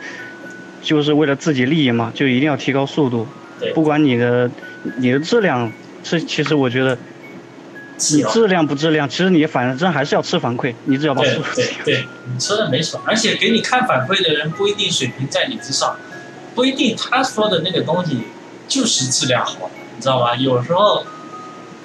[0.81, 3.27] 就是为了自己利益嘛，就一定要提高速度。
[3.75, 4.49] 不管你的
[4.95, 5.69] 你的质量
[6.05, 6.97] 是，其实我觉得。
[7.99, 13.01] 你质量不质量，其实你反正还是要吃反馈，你只要把对对对，你说的没错。
[13.05, 15.95] 而且给你看反馈的人不一定水平在你之上，
[16.53, 18.23] 不一定他说的那个东西
[18.67, 20.35] 就是质量好，你知道吧？
[20.35, 21.05] 有时候，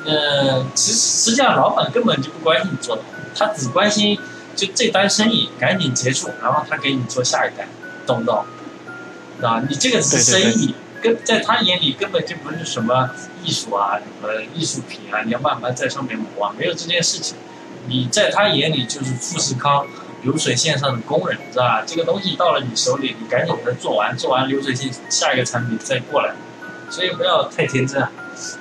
[0.05, 4.19] 嗯，其实实际上老板根本就不关心你做的好，他只关心
[4.55, 7.67] 就这单生意赶紧结束，然后他给你做下一单，
[8.07, 8.45] 懂不懂？
[9.41, 10.75] 啊，你这个是生意。
[11.03, 13.11] 跟在他眼里根本就不是什么
[13.43, 17.37] 艺术啊，什么艺术品啊，你要慢慢在上面磨啊，没有这件事情。
[17.87, 19.87] 你在他眼里就是富士康
[20.23, 21.83] 流水线上的工人，知道吧？
[21.85, 26.33] 这个东西到了你手里，你赶紧给它做完，做完流水线下一个产品再过来。
[26.91, 28.01] 所以不要太天真。
[28.01, 28.11] 啊。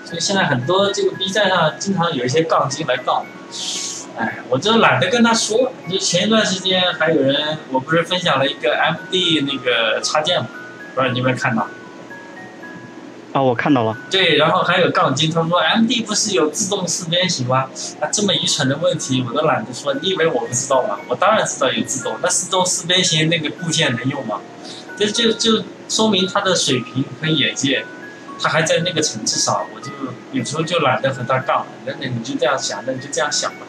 [0.06, 3.26] 所以现在很多这个 B 站上经常有一些杠精来杠，
[4.18, 5.72] 哎，我就懒得跟他说。
[5.90, 10.48] 就前一段时间还有人，我不是分享了一个 MD 那个插件吗？
[10.94, 11.68] 不知道你有没有看到？
[13.34, 13.98] 啊，我看到了。
[14.10, 17.70] 对，然后还有杠精，他说 M D 不是有自动四边形吗？
[18.02, 19.94] 啊，这么愚蠢的问题，我都懒得说。
[20.02, 21.00] 你以为我不知道吗？
[21.08, 22.14] 我当然知道有自动。
[22.22, 24.42] 那自动四边形那个部件能用吗？
[24.98, 27.86] 这就就说明他的水平和眼界，
[28.40, 29.66] 他还在那个层次上。
[29.74, 29.92] 我就
[30.34, 31.66] 有时候就懒得和他杠。
[31.86, 33.60] 那那你就这样想，那你就这样想吧。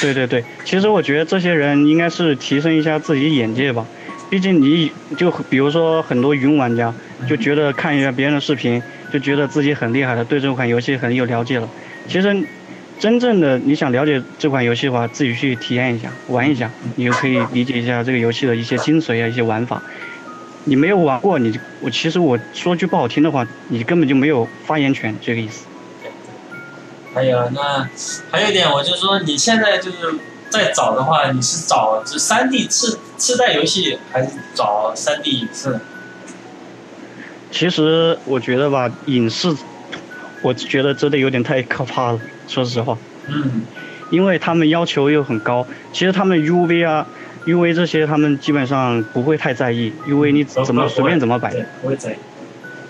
[0.00, 3.86] 对对对，其实我觉得这些人应该是提升一下自己眼界吧。
[4.30, 6.92] 毕竟你就比如说很多云玩家
[7.26, 11.68] 就觉得看一下别人的视频就觉得自己很厉害了，对这款游戏很有了解了。
[12.06, 12.44] 其实
[12.98, 19.80] 真正的你想了解这款游戏的话，自己去体验一下，玩一下，你就可以理解一下这个游戏的一些精髓啊，一些玩法。
[20.64, 25.64] 你没有玩过，你我其实我说句不好听的话，你根本就没有发言权，这个意思。
[27.14, 27.88] 还有那
[28.30, 29.96] 还有一点，我就说你现在就是。
[30.50, 35.78] 再找的话，你是找这三 D 次次代游戏，还是找三 D 影视？
[37.50, 39.54] 其实我觉得吧，影视，
[40.42, 42.20] 我觉得真的有点太可怕了。
[42.46, 42.96] 说实话。
[43.26, 43.62] 嗯。
[44.10, 47.06] 因为他们要求又很高，其实他们 UV 啊、
[47.44, 51.52] UV 这些，他们基本上不会太在意，UV 你怎么随便怎么摆。
[51.82, 52.16] 不会在意。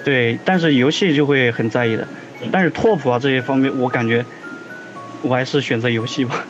[0.05, 2.07] 对，但是游戏就会很在意的。
[2.53, 4.25] 但是拓扑啊这些方面，我感觉，
[5.23, 6.45] 我还是选择游戏吧。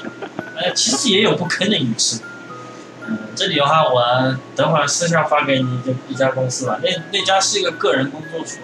[0.56, 2.20] 呃，其实也有不坑的影视，
[3.06, 6.78] 嗯，这里的话我等会儿私下发给你一家公司吧。
[6.82, 8.58] 那那家是一个个人工作室，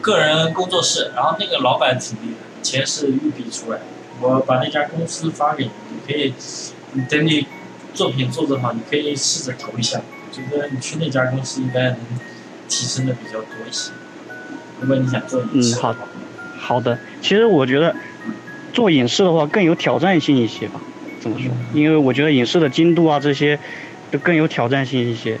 [0.00, 3.80] 个人工作室，然后那个老板挺厉害，钱是一笔出来。
[4.20, 6.32] 我把那家公司发给你，你可以，
[7.08, 7.46] 等你
[7.92, 10.00] 作品做得好，你可以试着投一下。
[10.28, 11.96] 我觉得你去那家公司应该能
[12.68, 13.90] 提升的比较多一些。
[14.80, 15.96] 如果你想做影视，嗯，好，
[16.58, 16.98] 好的。
[17.20, 17.94] 其实我觉得
[18.74, 20.80] 做影视的话更有挑战性一些吧。
[21.20, 21.50] 怎么说？
[21.72, 23.58] 因为我觉得影视的精度啊，这些
[24.10, 25.38] 都更有挑战性一些。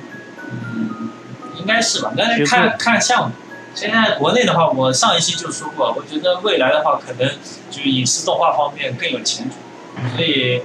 [0.50, 1.10] 嗯，
[1.58, 2.12] 应该是吧？
[2.16, 3.34] 但是看看项目。
[3.74, 7.28] 现在国内的话，我上一期就说过，我觉得未来的话，可能
[7.70, 9.56] 就影视动画方面更有前途，
[10.16, 10.62] 所以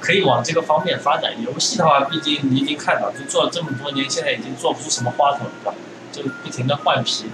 [0.00, 1.32] 可以往这个方面发展。
[1.40, 5.72] 游戏的话，毕竟你已经看到，就做了这么多年，现在已经做不出什么花头了，吧？
[6.10, 7.26] 就不停的换皮。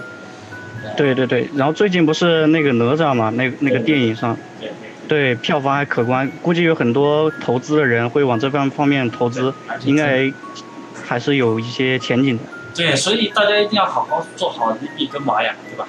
[0.97, 4.37] 对对对，然后最近不是那个哪吒嘛，那那个电影上。
[5.07, 9.51] 对票房还可观，估计有很多投资的人会往这方方面投资，
[9.83, 10.31] 应该
[11.03, 12.43] 还是有一些前景的。
[12.75, 15.87] 对，所以大家一定要好好做好利弊跟玛雅，对吧？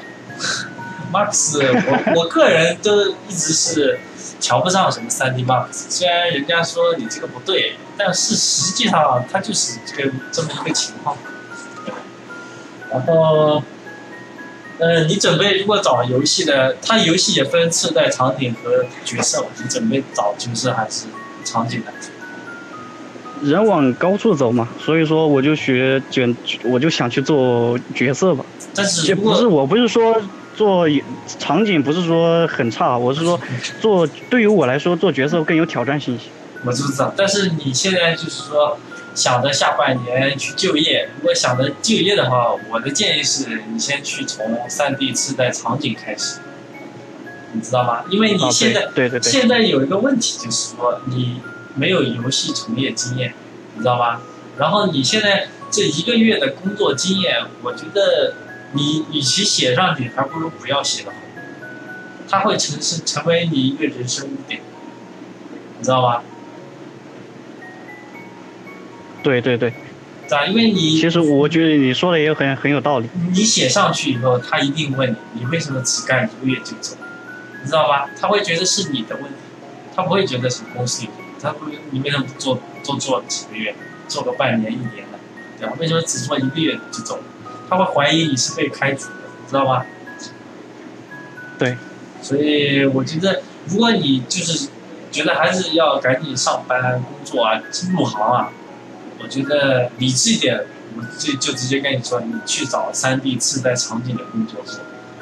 [1.12, 4.00] Max，我我个人都一直是
[4.40, 11.14] 瞧不上什么 3D Max，虽然人家说你这个不对，但是实际上它就是这个这么一个情况。
[12.90, 13.62] 然后。
[14.80, 21.06] 嗯，你准备如果找游戏的，它游戏也分次代场景和角色，你准备找角色还是
[21.44, 21.92] 场景的？
[23.42, 28.44] 人往高处走嘛，所以说我就学卷，我就想去做角色吧。
[28.74, 30.20] 但是不是，我不是说
[30.56, 30.86] 做
[31.38, 33.38] 场景不是说很差，我是说
[33.80, 36.24] 做对于我来说做角色更有挑战性一些。
[36.64, 38.78] 我知道，但是你现在就是说。
[39.14, 46.40] 想着下半年去就业，如果想着就业的话，我的建议是你先去从三 D 次代场景开始，
[47.52, 48.04] 你知道吗？
[48.08, 51.40] 因为你现在对对对，现在有一个问题就是说你
[51.74, 53.34] 没有游戏从业经验，
[53.74, 54.22] 你知道吗？
[54.58, 58.34] 然后你现在这一个月的工作经验，我觉得
[58.72, 61.16] 你与其写上去，还不如不要写的好，
[62.28, 64.60] 它会成是成为你一个人生污点，
[65.78, 66.22] 你知道吗？
[69.22, 69.72] 对对对。
[70.28, 70.46] 对吧？
[70.46, 73.08] 因为你其实我觉得你说的也很很有道理。
[73.32, 76.96] 你写上去以后，他一定问你，你为什么只干一个月就走？
[77.60, 78.08] 你知道吗？
[78.16, 79.30] 他会觉得是你的问题，
[79.94, 81.24] 他不会觉得是公司有问题。
[81.42, 83.74] 他不，你为什么不做多做几个月，
[84.06, 85.18] 做个半年一年的，
[85.58, 85.74] 对吧？
[85.80, 87.18] 为什么只做一个月就走？
[87.68, 89.14] 他会怀疑你是被开除的，
[89.48, 89.84] 知道吧？
[91.58, 91.76] 对。
[92.22, 94.68] 所以我觉得，如果你就是
[95.10, 97.60] 觉得还是要赶紧上班工作啊，
[97.96, 98.52] 入行啊。
[99.22, 100.64] 我觉得理智一点，
[100.96, 104.78] 我就就直接跟你说，你去找三 D 自带场景的工作室，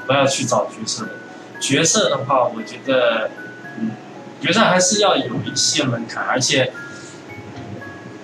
[0.07, 1.11] 不要去找角色的。
[1.61, 3.29] 角色的话，我觉得，
[3.81, 3.91] 嗯，
[4.41, 6.73] 角色还是要有一些门槛，而且，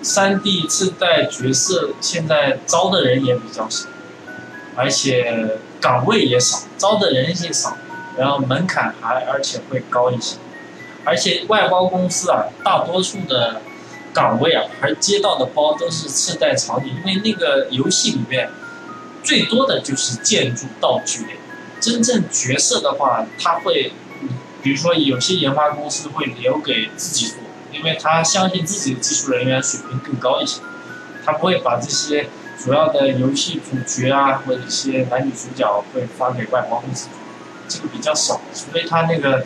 [0.01, 3.89] 三 D 自带角色现在招的人也比较少，
[4.77, 7.77] 而且岗位也少，招的人也少，
[8.17, 10.37] 然后门槛还而且会高一些，
[11.05, 13.61] 而且外包公司啊，大多数的。
[14.15, 18.49] 岗位啊，而接到的包都是次代场景，因为那个游戏里面
[19.23, 21.33] 最多的就是建筑道具类。
[21.81, 23.93] 真正角色的话，他会，
[24.63, 27.39] 比如说有些研发公司会留给自己做，
[27.73, 30.61] 因为他相信自己的技术人员水平更高一些，
[31.27, 37.19] 他不会把这些主要的游戏主角啊或者一些男女主角会发给外包公司做，
[37.69, 39.45] 这个比较少，除非他那个，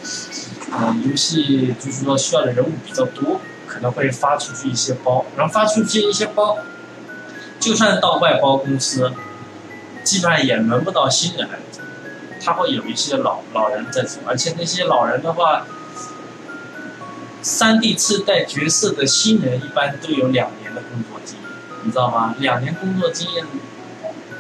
[0.71, 3.41] 呃，游戏就是说需要的人物比较多。
[3.79, 6.59] 可能会发出去一些包，然后发出去一些包，
[7.61, 9.13] 就算到外包公司，
[10.03, 11.61] 基本上也轮不到新人来，
[12.45, 15.65] 他会有一些老老人在做，而且那些老人的话，
[17.41, 21.49] 三 D 次带角色的新人一般都有两年的工作经验，
[21.85, 22.35] 你知道吗？
[22.41, 23.47] 两年工作经验，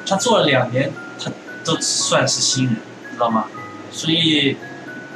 [0.05, 1.31] 他做了两年，他
[1.65, 2.75] 都算是新人，
[3.13, 3.45] 知道吗？
[3.93, 4.57] 所以，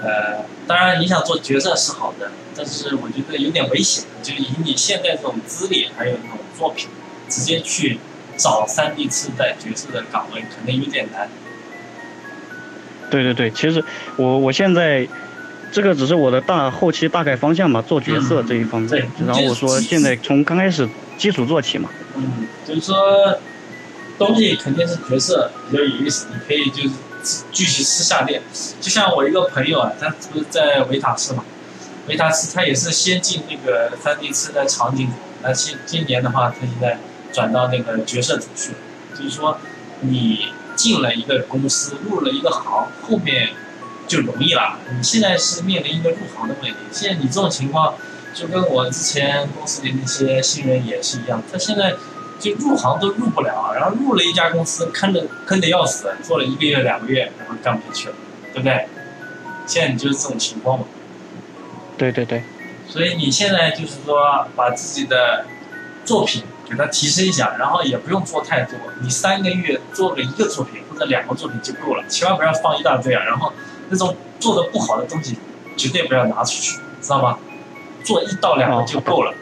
[0.03, 2.31] 呃，当然你想做角色是好的。
[2.55, 6.91] 但是我觉得有点危险，就以你现在这种资历，还有那种作品，
[7.27, 7.99] 直接去
[8.37, 11.31] 找三 D 次代角色的岗位，可能有点难。
[13.11, 13.83] 对对对，其实
[14.17, 15.09] 我我现在
[15.73, 18.91] 这个只是我的大后期大概方向嘛，做角色这一方面。
[18.91, 19.07] 对。
[19.27, 20.87] 然后我说现在从刚开始
[21.17, 21.89] 基础做起嘛。
[22.17, 23.39] 嗯，就是说
[24.19, 26.91] 东西肯定是角色比较有意思，你可以就是
[27.51, 28.43] 继续私下练。
[28.81, 31.45] 就像我一个朋友啊，他不是在维塔斯嘛。
[32.09, 35.11] 维塔斯他也是先进那个三 D 次的场景，
[35.43, 36.99] 那今今年的话，他现在
[37.33, 38.79] 转到那个角色组去了。
[39.17, 39.59] 就是说，
[40.01, 43.51] 你进了一个公司，入了一个行，后面
[44.09, 44.79] 就容易了。
[44.97, 46.77] 你现在是面临一个入行的问题。
[46.91, 47.95] 现在你这种情况，
[48.35, 51.95] 就跟我之前公司里那些新人也是一样，他现在
[52.43, 58.15] 就入行都入不了，然后入了一家公司，坑的坑的要死，做了一个月两个月，然后干不下去了，
[58.53, 58.89] 对不对？
[59.65, 60.85] 现在你就是这种情况嘛。
[61.97, 62.43] 对对对，
[62.89, 65.45] 所以你现在就是说把自己的
[66.05, 73.23] 作品给它提升一下，然后也不用做太多，你三个月做个一个作品或者两个作品就够了，千万不要放一大堆啊！
[73.25, 73.53] 然后
[73.89, 75.39] 那种做的不好的东西
[75.77, 77.39] 绝对不要拿出去，知道吗？
[78.03, 79.33] 做一到两个就够了。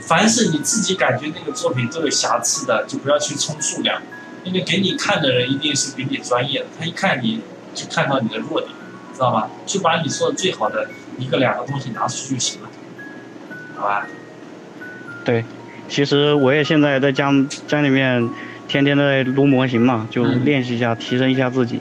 [0.00, 4.00] 凡是你自己感觉那个作品都有瑕疵的，就不要去冲数量，
[4.44, 7.40] 因为给你看的人一定是比你专业的，他一看你
[7.74, 8.72] 就看到你的弱点，
[9.14, 9.50] 知道吗？
[9.66, 10.88] 就把你做的最好的。
[11.18, 12.68] 一个两个东西拿出去就行了，
[13.76, 14.06] 好吧？
[15.22, 15.44] 对，
[15.86, 17.30] 其实我也现在在家
[17.68, 18.26] 家里面
[18.66, 21.78] 天天在撸模型嘛，就练习一下，提升一下自己。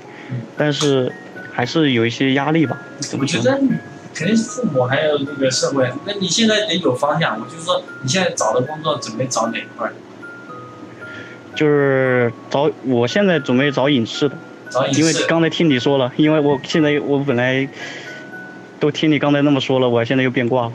[0.57, 1.09] 但是
[1.53, 2.77] 还是有一些压力吧。
[3.17, 3.57] 我觉得
[4.19, 5.89] 肯定是父母还有那个社会。
[6.05, 7.39] 那你现在得有方向。
[7.39, 9.89] 我就是说，你现在找的工作准备找哪一块？
[11.55, 14.35] 就是找，我现在准备找影视的。
[14.69, 14.99] 找影视。
[14.99, 17.65] 因为刚才听你说了，因为我现在我本来。
[18.81, 20.71] 都听你刚才那么说了，我现在又变卦了，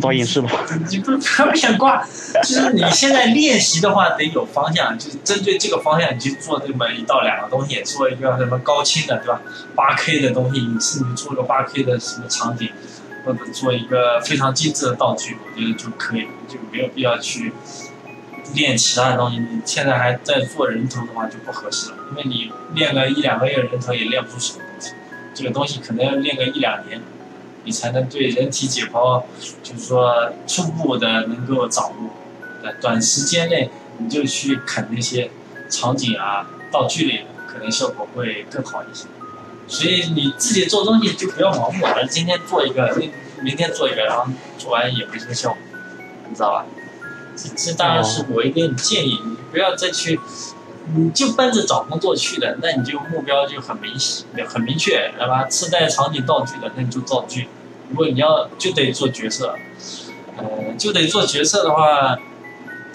[0.00, 0.50] 找影视吧。
[0.90, 2.04] 你不是不变卦，
[2.42, 9.40] 就是你现在练习的话得有方向，就是针对这个方向你去做这么一到两个东西，做一个什么高清的，对吧？
[9.74, 12.70] 八 K 的东西，影视你做个八 K 的什么场景，
[13.24, 17.52] 或者做一个非常精致的道具，我觉得就可以，就没有必要去
[18.54, 19.38] 练其他的东西。
[19.38, 24.92] 你现在还在做人头的话就不合适了，因为你练个一两个月人头也练不出什么东西，
[25.34, 27.00] 这个东西可能要练个一两年。
[27.64, 29.22] 你才能对人体解剖，
[29.62, 32.10] 就是说初步的能够掌握，
[32.62, 35.30] 在短时间内你就去啃那些
[35.68, 39.06] 场景啊、道具类的，可能效果会更好一些。
[39.68, 44.26] 所以你自己做东西就不要盲目，而今天做一个，明明天做一个，然后
[44.58, 45.58] 做完也没什么效果，
[46.28, 46.66] 你知道吧？
[47.36, 50.18] 这这当然是我一点建议，你不要再去。
[50.94, 55.44] 你就奔着找工作去的，那你就目标就很明显、很明确，知道吧？
[55.44, 57.48] 自带场景道具的，那你就道具。
[57.90, 59.54] 如果你要就得做角色，
[60.36, 60.44] 呃，
[60.78, 62.16] 就得做角色的话，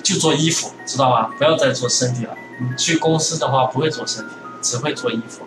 [0.04, 1.34] 就做衣服，知道吧？
[1.38, 2.36] 不要再做身体了。
[2.60, 4.32] 你去公司的话不会做身体，
[4.62, 5.46] 只会做衣服。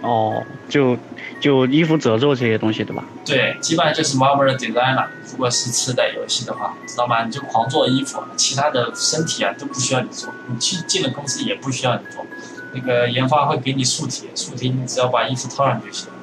[0.00, 0.96] 哦，就
[1.40, 3.04] 就衣服褶皱这些东西，对吧？
[3.24, 5.06] 对，基本上就是 Marvel designer。
[5.30, 7.24] 如果是吃的游戏的话，知道吗？
[7.24, 10.32] 你就狂做衣服，其他的身体啊都不需要你做。
[10.48, 12.26] 你去进了公司也不需要你做，
[12.74, 16.14] 那个研发会给你塑体，塑体你只要把衣服套上就行了，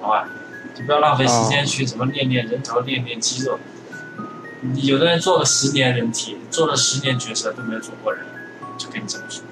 [0.00, 0.28] 好吧？
[0.74, 3.58] 就不要浪费时间去什么练练人头、练练肌肉。
[4.76, 8.24] 有的人做了十年人体，做了十年角色都没有做过人，
[8.78, 9.44] 就跟你这么说，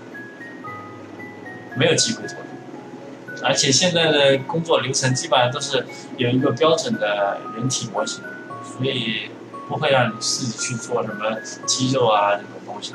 [1.77, 2.39] 没有机会做。
[3.43, 5.85] 而且现在的工作流程基本上都是
[6.17, 8.23] 有一个标准的人体模型，
[8.63, 9.31] 所以
[9.69, 11.37] 不会让你自己去做什么
[11.67, 12.95] 肌肉啊这种东西。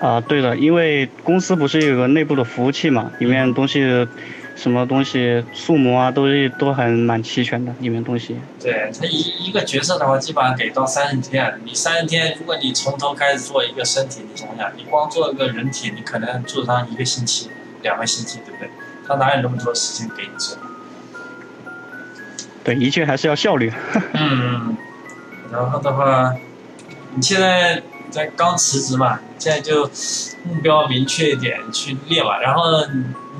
[0.00, 4.06] 啊，对的，因为公司不是有个内部的服务器嘛，里面东西。
[4.54, 8.36] 什么东西数模啊，都是都很蛮齐全的，里面东西。
[8.60, 11.58] 对他一一个角色的话，基本上给到三十天。
[11.64, 17.48] 你三十天，如果你从头开始做一个身体，你想想，你光做一个人体，你可能做上一个星期、
[17.82, 18.70] 两个星期，对不对？
[19.06, 20.56] 他哪有那么多时间给你做？
[22.64, 23.72] 对，一切还是要效率。
[24.14, 24.76] 嗯，
[25.50, 26.34] 然后的话，
[27.14, 29.90] 你现在在刚辞职嘛，现在就
[30.44, 32.62] 目标明确一点去练吧，然后。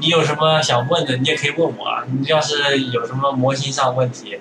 [0.00, 2.02] 你有什么想问的，你也可以问我。
[2.18, 4.38] 你要是有什么模型上问题，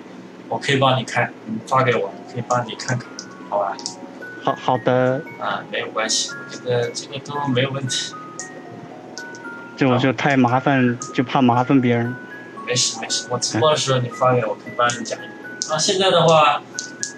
[0.48, 3.06] 我可以帮你看，你发给我，可以帮你看看，
[3.50, 3.76] 好吧？
[4.42, 5.22] 好好的。
[5.38, 8.14] 啊，没有关系，我觉得这个都没有问题。
[9.82, 12.14] 就就太麻烦，就怕麻烦别人。
[12.66, 15.18] 没事没事，我直播的时候你发给我，可以帮你讲。
[15.70, 16.62] 啊，现在的话，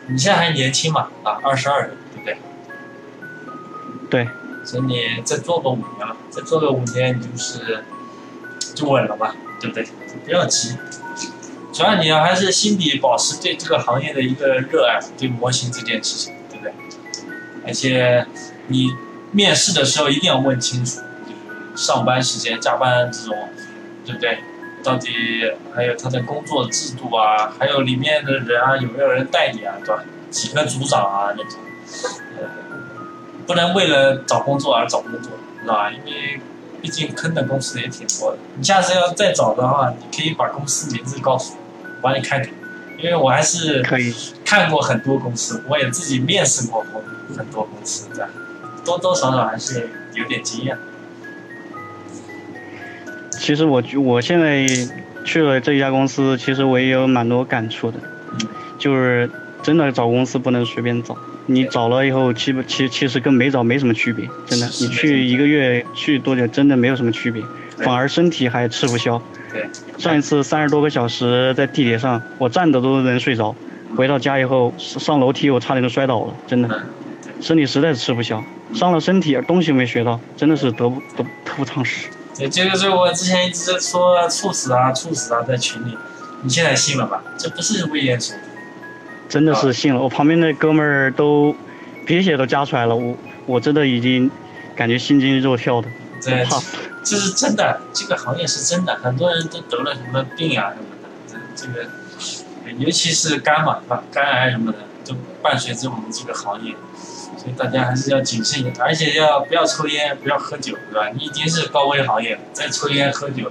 [0.09, 1.09] 你现在还年轻嘛？
[1.23, 2.39] 啊，二十二，对不对？
[4.11, 4.29] 对。
[4.65, 7.85] 所以你再做个五年嘛，再做个五年，你就是。
[8.75, 9.87] 就稳了吧，对不对？
[10.25, 10.77] 不要急，
[11.73, 16.73] 主要你要还是心底保持对这个行业的一个热爱，对模型这件事情，对不对？
[17.65, 18.27] 而且
[18.67, 18.91] 你
[19.31, 21.03] 面试的时候一定要问清楚，
[21.75, 23.49] 上班时间、加班这种，
[24.05, 24.39] 对不对？
[24.83, 25.11] 到底
[25.75, 30.03] 还有他的工作制度啊，还有里面的人啊，有没有人带你啊，对吧？
[30.31, 31.61] 几个组长啊那种，
[32.39, 32.49] 呃，
[33.47, 35.91] 不能为了找工作而找工作，知道吧？
[35.91, 36.41] 因为。
[36.83, 42.51] 毕竟坑的公司也挺多的，你下次要再找的话，你可以把公司名字告诉我，我帮你开开。
[42.99, 44.15] 因为我还是可以
[44.45, 48.29] 看过很多公司，我也自己面试过很很多公司，这样
[48.85, 50.77] 多多少少还是有点经验。
[53.45, 54.67] 其实我我现在
[55.23, 57.99] 去了这一家公司，其实我也有蛮多感触的，
[58.79, 59.29] 就是
[59.63, 61.15] 真的找公司不能随便找。
[61.45, 64.67] 你找了以后，其不其其实跟没找没什么区别，真的。
[64.81, 67.43] 你去一个月去多久，真的没有什么区别，
[67.77, 69.21] 反而身体还吃不消。
[69.53, 69.69] 对。
[69.99, 73.55] 上一次三十多个小时在地铁上，我站着都能睡着。
[73.95, 76.83] 回到家以后上楼梯，我差点都摔倒了，真的。
[77.43, 78.43] 身体实在是吃不消，
[78.73, 82.09] 伤了身体，东西没学到，真的是得不得得不偿失。
[82.37, 85.97] 对，这个是我之前一直在说猝死啊，猝死啊，在群里，
[86.43, 87.23] 你现在信了吧？
[87.39, 88.39] 这不是危言耸听。
[89.29, 91.55] 真的是信了，我旁边的哥们儿都
[92.05, 93.17] 鼻血都夹出来了，我
[93.47, 94.31] 我真的已经
[94.77, 95.89] 感觉心惊肉跳的，
[96.23, 96.47] 对，
[97.03, 101.09] 这是真的，这个行业是真的，很多人都得了什么病啊什么的，
[101.57, 101.89] 这这个
[102.79, 103.79] 尤其是肝嘛，
[104.13, 106.75] 肝癌什么的都伴随着我们这个行业，
[107.37, 111.11] 所以大家还是要谨慎一点，而且要不要抽烟，不要喝酒，对吧？
[111.15, 113.51] 你已经是高危行业了，再抽烟喝酒，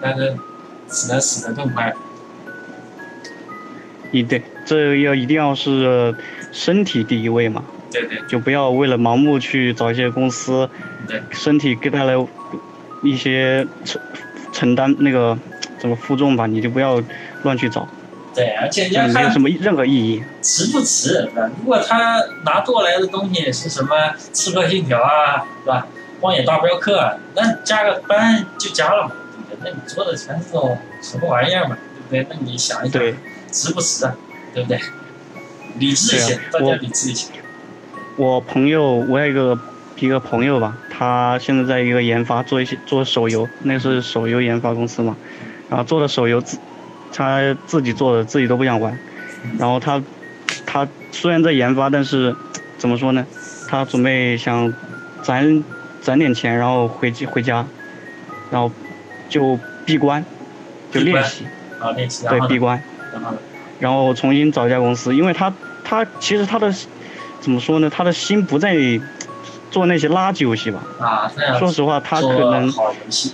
[0.00, 0.36] 那个
[0.86, 1.92] 死的死的更快。
[4.10, 6.14] 一对，这要一定要是
[6.52, 7.64] 身体第一位嘛？
[7.90, 10.68] 对对，就不要为了盲目去找一些公司，
[11.08, 12.14] 对，身体给带来
[13.02, 14.00] 一些承
[14.52, 15.38] 承担那个
[15.78, 17.02] 怎么负重吧，你就不要
[17.42, 17.88] 乱去找。
[18.34, 20.22] 对，而且你要看没有什么任何意义。
[20.40, 21.30] 值不值？
[21.60, 25.86] 如果他拿过来的东西是什么《刺客信条》啊，是吧？
[26.22, 26.98] 《荒野大镖客》，
[27.34, 29.12] 那加个班就加了嘛，
[29.48, 29.70] 对不对？
[29.70, 31.76] 那你做的全是这种什么玩意儿嘛，
[32.10, 32.36] 对不对？
[32.36, 33.02] 那你想一想。
[33.50, 34.16] 值不值啊？
[34.54, 34.80] 对不对？
[35.78, 37.28] 理智一些，大家理智一些。
[38.16, 39.58] 我朋友，我有一个
[39.96, 45.16] 一个朋友吧，他现在在一个研发做一些做手游，那是手游研发公司嘛。
[45.68, 46.58] 然后做的手游自
[47.12, 48.98] 他自己做的，自己都不想玩。
[49.58, 50.02] 然后他
[50.64, 52.34] 他虽然在研发，但是
[52.78, 53.26] 怎么说呢？
[53.68, 54.72] 他准备想
[55.22, 55.64] 攒
[56.00, 57.64] 攒点钱，然后回回家，
[58.50, 58.70] 然后
[59.28, 60.24] 就闭关，
[60.90, 61.44] 就练习。
[61.80, 62.26] 啊，练习。
[62.26, 62.82] 对，闭关。
[63.78, 65.52] 然后重新找一家公司，因为他
[65.82, 66.72] 他其实他的
[67.40, 67.90] 怎么说呢？
[67.90, 68.76] 他的心不在
[69.70, 70.82] 做那些垃圾游戏吧？
[71.00, 73.32] 啊，说实话，他可能好游戏。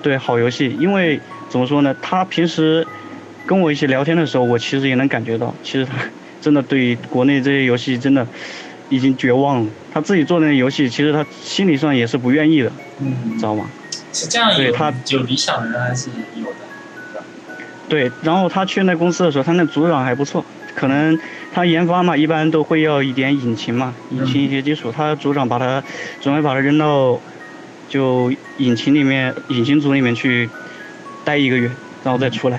[0.00, 1.94] 对，好游戏，因为怎么说呢？
[2.00, 2.86] 他平时
[3.46, 5.92] 跟我一起聊天的时候，我其实也能感觉到，其实他
[6.40, 8.26] 真的对国内这些游戏真的
[8.88, 9.70] 已经绝望了。
[9.92, 12.70] 他自己做那个游戏，其实他心理上也是不愿意的，
[13.00, 13.68] 嗯，知道吗？
[14.12, 17.22] 是这样，对他有理想的人还是有的，
[17.88, 20.44] 对，然后他去那公司的时候，他那组长还不错，
[20.74, 21.18] 可能
[21.52, 24.92] 他研发嘛，一般都会要一点引擎嘛，引擎一些基础。
[24.92, 25.82] 他组长把他
[26.20, 27.20] 准备把他扔到
[27.88, 30.48] 就引擎里面，引擎组里面去
[31.28, 31.70] 待一个月，
[32.02, 32.58] 然后再出来。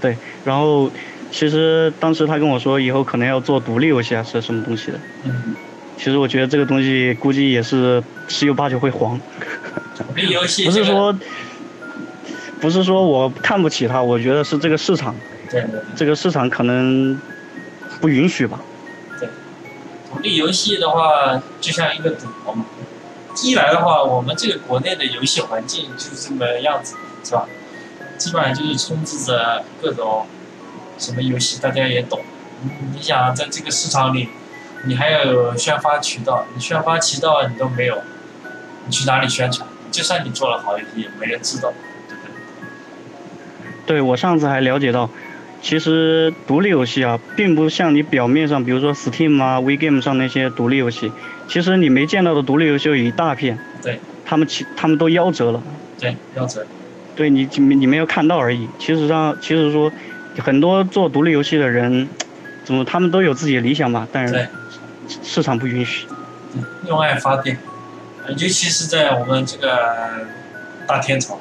[0.00, 0.90] 对，然后
[1.30, 4.98] 其实当时他跟我说，以后可能要做独立游戏啊，是什么东西的。
[5.22, 5.54] 嗯，
[5.96, 9.20] 其实我觉得这个东西估计也是十有八九会黄。
[9.96, 11.16] 独立游戏不是说，
[12.60, 15.14] 不是说我看不起他，我觉得是这个市场，
[15.48, 17.16] 对对对这个市场可能
[18.00, 18.60] 不允许吧。
[19.20, 19.28] 对，
[20.10, 22.64] 独立游戏的话，就像一个赌博嘛。
[23.42, 27.48] 一来的话，我们这个国内的游戏环境就是这么样子，是吧？
[28.18, 30.26] 基本上就是充斥着各种
[30.98, 32.20] 什么游戏，大家也懂。
[32.94, 34.30] 你想在这个市场里，
[34.86, 38.02] 你还要有宣发渠道，你宣发渠道你都没有，
[38.86, 39.68] 你去哪里宣传？
[39.90, 41.72] 就算你做了好游戏，也没人知道，
[42.08, 42.32] 对不对？
[43.86, 45.08] 对我上次还了解到，
[45.62, 51.10] 其实独立游戏啊，并不像你表面上，比如说 Steam 啊、WeGame 上那些独立游戏，
[51.48, 55.62] 其实你没见到的独立游戏有一大片，对，他们其他们都夭折了。
[55.98, 56.64] 对，夭折。
[57.16, 58.68] 对你你没有看到而已。
[58.78, 59.90] 其实上，其实说
[60.38, 62.08] 很多做独立游戏的人，
[62.62, 64.46] 怎么他们都有自己的理想吧，但是对，
[65.22, 66.06] 市场不允许。
[66.86, 67.58] 用爱发电，
[68.24, 70.26] 呃尤其是在我们这个
[70.86, 71.40] 大天朝，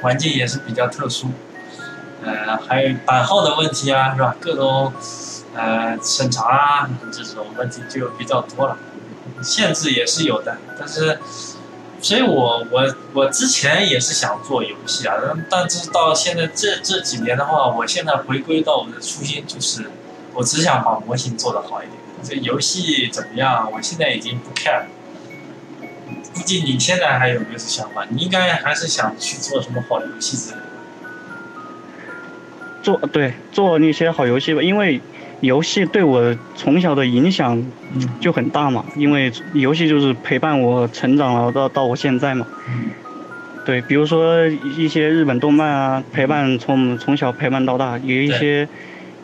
[0.00, 1.28] 环境也是比较特殊，
[2.24, 4.34] 呃，还有版号的问题啊，是吧？
[4.40, 4.92] 各种
[5.54, 8.76] 呃审查啊这种问题就比较多了，
[9.42, 11.18] 限制也是有的，但是。
[12.02, 15.14] 所以我我我之前也是想做游戏啊，
[15.48, 19.90] 但是到现在这这几年的话，我现在回归到我的初心，就是
[20.34, 21.96] 我只想把模型做得好一点。
[22.22, 23.72] 这游戏怎么样？
[23.72, 24.86] 我现在已经不 care 了。
[26.34, 28.04] 估计你现在还有没有这想法？
[28.10, 30.66] 你应该还是想去做什么好游戏之类的。
[32.84, 35.00] 做对做那些好游戏吧，因为
[35.40, 37.58] 游戏对我从小的影响
[37.94, 38.08] 嗯。
[38.20, 42.46] 就很大嘛，因为游戏就是陪伴我成长了到到我现在嘛。
[42.68, 42.90] 嗯。
[43.64, 48.68] 对，比如说一些日本动漫啊，陪伴从从小陪伴到大，有一些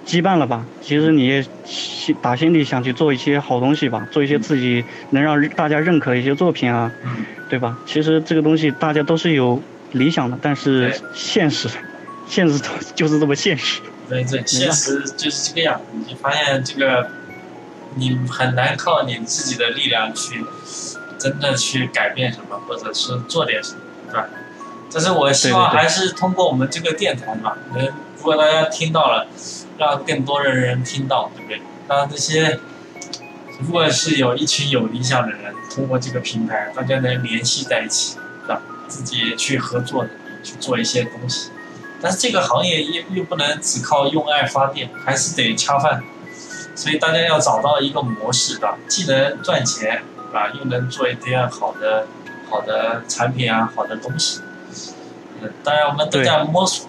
[0.06, 0.64] 羁绊了吧。
[0.80, 7.10] 其实你也心打心底想去做一些好东西吧，做一些自己能让大家认可的一些作品啊，嗯，
[7.50, 7.76] 对吧？
[7.84, 9.60] 其实这个东西大家都是有
[9.92, 11.68] 理想的，但是现实，
[12.30, 12.58] 现实
[12.94, 13.80] 就是这么现实。
[14.08, 15.84] 对对，现实就是这个样子。
[16.06, 17.10] 你发现这个，
[17.96, 20.44] 你很难靠你自己的力量去
[21.18, 24.28] 真的去改变什么，或者是做点什么，对吧？
[24.92, 29.26] 但是我希望还是通过我们这个电台嘛，能如果大家听到了，
[29.78, 31.60] 让更多的人听到，对不对？
[31.88, 32.60] 让这些
[33.60, 38.62] 如果是有一群有理想的人，通过这个平台，大家能联系在一起，是吧？
[38.88, 40.06] 自己去合作，
[40.42, 41.50] 去做一些东西。
[42.00, 46.02] 但是这个行业又又不能只靠用爱发电，还是得恰饭，
[46.74, 48.78] 所以大家要找到一个模式，对吧？
[48.88, 50.50] 既能赚钱，对吧？
[50.58, 52.06] 又能做一点好的、
[52.48, 54.40] 好的产品啊，好的东西。
[55.42, 56.88] 嗯，当然我们都在摸索。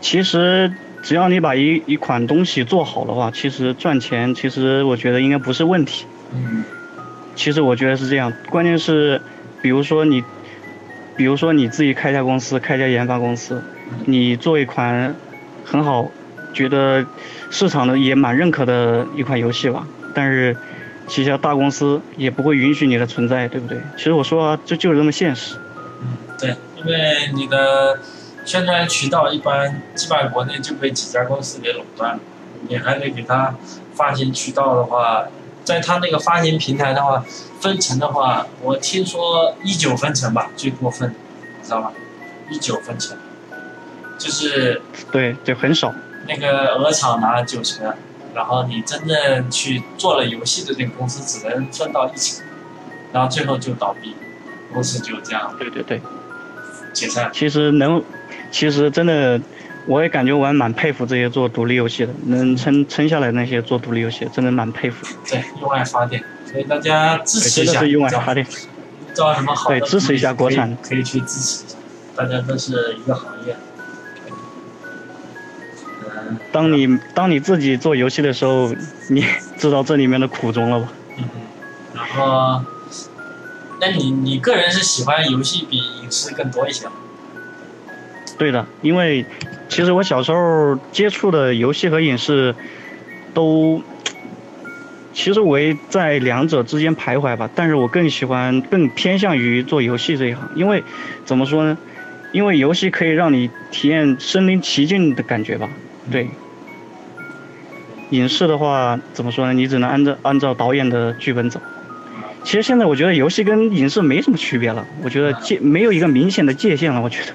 [0.00, 0.72] 其实
[1.02, 6.06] 只要你把一一款东西做好的话，其实赚钱，其实我觉得应该不是问题。
[6.32, 6.64] 嗯
[7.34, 9.20] 其实我觉得是这样，关键是，
[9.60, 10.24] 比如说你，
[11.16, 13.62] 比如说你自己开家公司，开家研发公司，
[14.04, 15.14] 你做一款
[15.64, 16.10] 很好，
[16.52, 17.04] 觉得
[17.50, 20.56] 市场的也蛮认可的一款游戏吧，但是
[21.06, 23.78] 旗下大公司也不会允许你的存在，对不对？
[23.96, 25.56] 其实我说啊，这就是这么现实。
[26.02, 27.98] 嗯，对，因为你的
[28.44, 32.20] 宣传渠道一般基本上国内就被几家公司给垄断了，
[32.68, 33.54] 你还得给他
[33.94, 35.24] 发行渠道的话，
[35.66, 37.24] 在他那个发行平台的话，
[37.60, 41.12] 分成的话，我听说一九分成吧，最过分，
[41.60, 41.92] 你知道吧？
[42.48, 43.16] 一九分成，
[44.16, 44.80] 就是
[45.10, 45.92] 对对，很少。
[46.28, 47.92] 那个鹅厂拿了九成，
[48.32, 52.46] 然后你真正去做了游戏的那个公司只能分到一成，
[53.12, 54.14] 然后最后就倒闭，
[54.72, 56.00] 公司就这样对对对，
[56.92, 57.28] 解散。
[57.32, 58.00] 其实能，
[58.52, 59.40] 其实真的，
[59.86, 65.12] 我也感觉我还蛮佩服这些做独立游戏的，能撑撑下来那些做独立游戏的，真的蛮佩服的。
[65.30, 68.46] 对，用爱发电，所以大家支，持一下，真的是用爱发电。
[69.14, 71.76] 找什么好的对支持一下国产可以可以去支持一下，
[72.14, 73.56] 大家都是一个行业。
[76.28, 78.74] 嗯当你当你自己做游戏的时候，
[79.08, 79.24] 你
[79.56, 80.88] 知道这里面的苦衷了吧？
[81.18, 81.24] 嗯，
[81.94, 82.60] 然后，
[83.80, 86.92] 那你你个人是喜欢游戏比影视更多一些吗？
[88.38, 89.24] 对的，因为
[89.68, 92.54] 其实我小时候接触的游戏和影视，
[93.32, 93.82] 都，
[95.12, 97.48] 其实我也在两者之间徘徊吧。
[97.54, 100.84] 但是我更喜欢、更偏向于做游戏这一行，因为
[101.24, 101.78] 怎么说呢？
[102.32, 105.70] 因为游戏可以让你体验身临其境的感觉吧。
[106.12, 106.28] 对。
[108.10, 109.54] 影视的话，怎么说呢？
[109.54, 111.60] 你只能按照按照导演的剧本走。
[112.44, 117.00] 其实现在我觉得游戏跟影视没什么区别了，我觉得界没有一个明显的界限了。
[117.00, 117.32] 我觉得。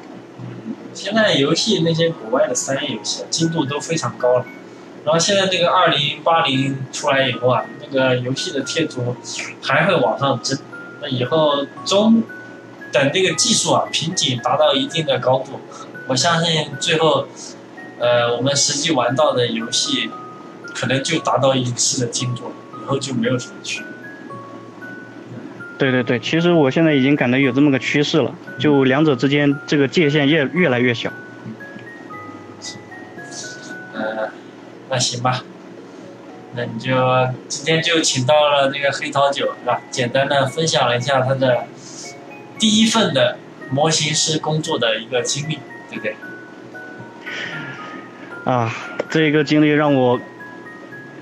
[0.93, 4.45] 现在游戏那些国外的三 A 游戏精度都非常高了，
[5.03, 9.15] 然后现在这个二零八零出来以后啊，那个游戏的贴图
[9.61, 10.57] 还会往上增。
[11.01, 12.23] 那以后中
[12.91, 15.59] 等这个技术啊瓶颈达到一定的高度，
[16.07, 17.27] 我相信最后，
[17.99, 20.09] 呃，我们实际玩到的游戏。
[20.73, 23.90] 可能就达到影视的精度，以后就没有什么区别。
[25.81, 31.11] 对对对，其实我现在已经感到有这么个趋势了，就两者之间这个界限越越来越小。
[33.95, 34.29] 嗯，
[34.91, 35.43] 那行吧，
[36.53, 36.93] 那你就
[37.47, 39.81] 今天就请到了那个黑桃九是吧？
[39.89, 41.63] 简单的分享了一下他的
[42.59, 43.39] 第一份的
[43.71, 45.57] 模型师工作的一个经历，
[45.89, 46.15] 对不对？
[48.45, 48.71] 啊，
[49.09, 50.21] 这个经历让我。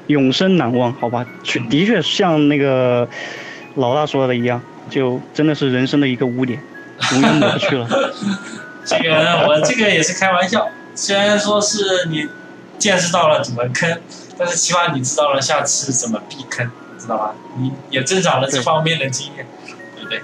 [0.07, 3.07] 永生难忘，好吧，确的确像那个
[3.75, 6.61] 老大说的一样，就真的是人生的一个污点，
[7.13, 7.87] 永远抹不去了。
[8.85, 12.27] 这个我这个也是开玩笑，虽然说是你
[12.77, 14.01] 见识到了怎么坑，
[14.37, 17.35] 但是起码你知道了下次怎么避坑，知道吧？
[17.57, 19.45] 你也增长了这方面的经验，
[19.95, 20.21] 对不对？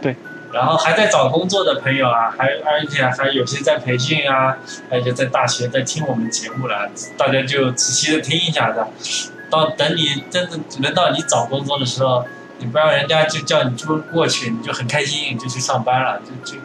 [0.00, 0.16] 对。
[0.52, 4.56] 然后还在找工作的朋友啊，还而且还有些在培训啊，
[4.88, 8.88] 还有些在大学在听我们节目了，大家就仔细的听一下的。
[9.52, 12.24] 到等你真的轮到你找工作的时候，
[12.58, 16.58] 你不让人家就叫你出过去，你就很开心，就去上班了，就就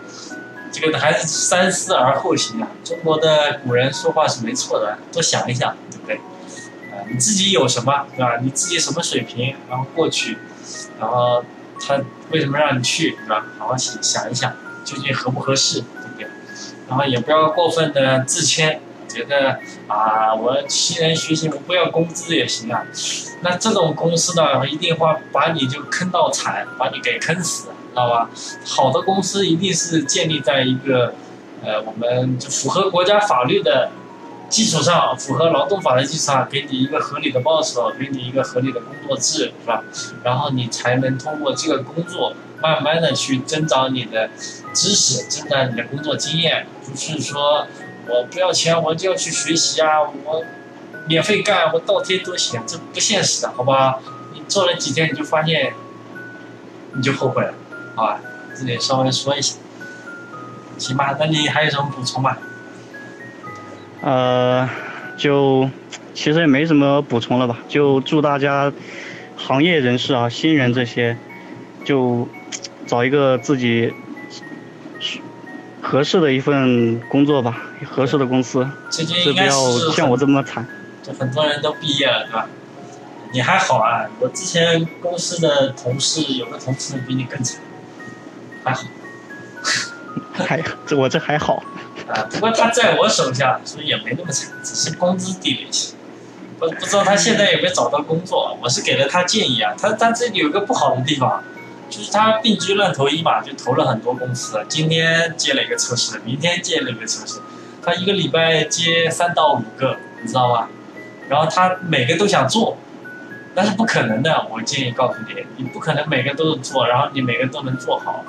[0.71, 2.69] 这个还是三思而后行啊。
[2.85, 6.15] 中国的古人说话是没错的，多想一想，对不对？
[6.91, 8.37] 啊，你自己有什么，对吧？
[8.41, 10.37] 你自己什么水平，然后过去，
[10.97, 11.43] 然后。
[11.79, 11.95] 他
[12.31, 13.45] 为什么让你去，对吧？
[13.59, 14.51] 好好想想一想，
[14.83, 16.27] 究竟合不合适，对不对？
[16.89, 22.85] 然后也不要过分的自谦，觉得啊，我新人学习，我不要工资也行啊。
[23.41, 28.29] 那这种公司呢，一定会把你就坑到惨，把你给坑死，知道吧？
[28.65, 31.13] 好的公司一定是建立在一个，
[31.63, 33.89] 呃，我们就符合国家法律的。
[34.49, 39.83] 基础上符合劳动法的基础上，给你一个合理的报酬，给你一个合理的工作制，是吧？
[40.23, 44.29] 然后你才能通过这个工作，慢慢的去增长你的
[44.73, 46.65] 知识，增长你的工作经验。
[46.85, 47.67] 不是说
[48.09, 50.43] 我不要钱，我就要去学习啊，我
[51.07, 53.99] 免费干，我倒贴多钱，这不现实的，好吧？
[54.33, 55.73] 你做了几天你就发现，
[56.93, 57.53] 你就后悔了，
[57.95, 58.19] 好吧？
[58.57, 59.55] 这里稍微说一下，
[60.77, 61.15] 行吧？
[61.19, 62.37] 那你还有什么补充吗？
[64.01, 64.69] 呃，
[65.17, 65.69] 就
[66.13, 68.71] 其实也没什么补充了吧，就祝大家
[69.35, 71.17] 行业人士啊、新人这些，
[71.83, 72.27] 就
[72.85, 73.93] 找一个自己
[75.89, 80.67] 合适的一份工作吧，合适的公司，就不要像我这么惨。
[81.01, 82.45] 就很多人都毕业了，对吧？
[83.31, 87.61] 你还好啊，我之前公司的同事有个同事比你更惨，
[88.65, 88.83] 还好。
[90.35, 91.63] 还这我这还好。
[92.09, 95.93] 啊，不过他在我手下，所以也没那么惨，只是工资低了一些。
[96.59, 98.57] 不不知道他现在有没有找到工作？
[98.61, 99.73] 我是给了他建议啊。
[99.81, 101.41] 他他这里有个不好的地方，
[101.89, 104.65] 就是他病急乱投医嘛，就投了很多公司。
[104.67, 107.39] 今天接了一个测试，明天接了一个测试，
[107.83, 110.69] 他一个礼拜接三到五个，你知道吧？
[111.29, 112.77] 然后他每个都想做，
[113.53, 114.47] 但是不可能的。
[114.51, 118.23] 我建议告诉你，你不可能每个都能做，然后你每个都能做好。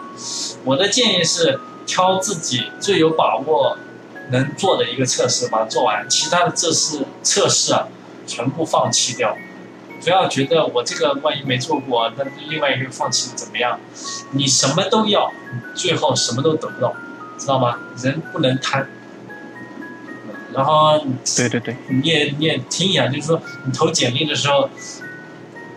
[0.65, 1.61] 我的建议是。
[1.91, 3.79] 挑自己最有把握
[4.29, 6.07] 能做的一个测试，把它做完。
[6.07, 7.89] 其他的测试测试啊，
[8.27, 9.35] 全部放弃掉。
[10.03, 13.79] 不要觉得我这个万一没做过，那另外一个放弃怎么样？
[14.33, 15.33] 你什么都要，
[15.75, 16.95] 最后什么都得不到，
[17.39, 17.79] 知道吗？
[18.03, 18.89] 人不能贪。
[20.55, 20.99] 然后，
[21.37, 24.71] 对对对，你也你也听一下，就是说你投简历的时候，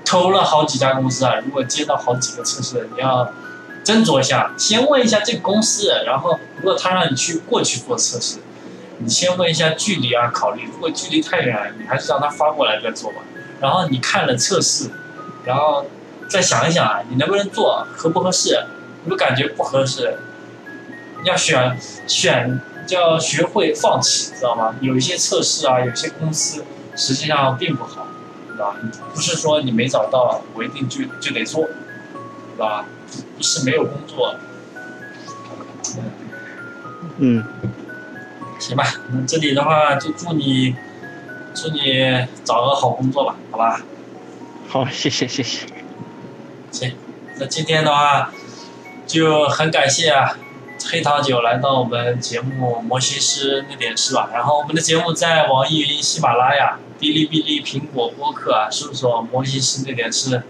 [0.06, 3.32] 投了好几家公司啊，如果接到好几个测试，你要。
[3.84, 8.38] 斟酌一下，先问一下这个公司，然后如果他让你去过去做测试，
[9.00, 13.18] 你先问一下距离啊，考虑如果距离太远，你还是让他发过来再做吧。
[13.62, 14.90] 然后你看了测试，
[15.46, 15.86] 然后
[16.28, 18.66] 再想一想啊，你能不能做，合不合适？
[19.04, 20.18] 如果感觉不合适，
[21.24, 21.78] 要选
[22.08, 24.76] 选，就要学会放弃，知道吗？
[24.82, 26.66] 有一些测试啊，有些公司
[26.96, 28.08] 实际上并不好，
[28.52, 28.78] 知道吧？
[29.14, 32.86] 不是说你没找到，我一定就就得做，知道吧？
[33.38, 34.36] 不是没有工作，
[37.18, 37.44] 嗯，
[38.58, 40.76] 行吧，那这里的话就祝你
[41.54, 43.82] 祝你找个好工作吧，好吧？
[44.68, 45.68] 好，谢谢谢谢。
[46.72, 46.96] 行，
[47.38, 48.32] 那今天的话
[49.06, 50.38] 就很感谢啊，
[50.90, 54.30] 黑糖酒来到我们节目《摩西师那点事》吧。
[54.34, 60.44] 然后我们的节目在网易云、喜马拉雅、哔哩哔哩、苹果播客啊，搜索“摩西师那点事”，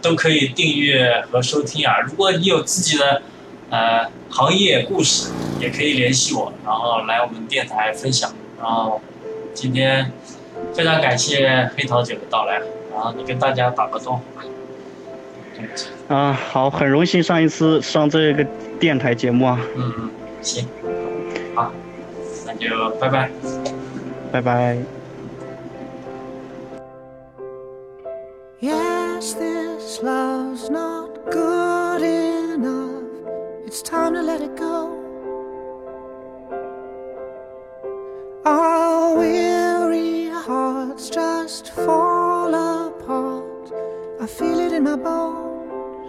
[0.00, 1.98] 都可以订阅和收听啊。
[2.00, 3.22] 如果你有自己的
[3.70, 8.32] 呃行业故事，也可以联系我，然后来我们电台分享。
[8.58, 9.00] 然后
[9.52, 10.12] 今天
[10.74, 12.60] 非常感谢黑桃姐的到来，
[12.92, 14.44] 然后你跟大家打个招呼吧。
[16.08, 18.44] 啊，好，很荣幸上一次上这个
[18.78, 19.58] 电台节目啊。
[19.74, 20.10] 嗯嗯，
[20.42, 20.66] 行，
[21.54, 21.72] 好，
[22.46, 23.30] 那就拜拜，
[24.30, 24.76] 拜拜。
[28.60, 33.04] Yes, this love's not good enough.
[33.66, 34.90] It's time to let it go.
[38.44, 39.55] Our weary
[40.46, 43.72] hearts just fall apart.
[44.20, 46.08] I feel it in my bones.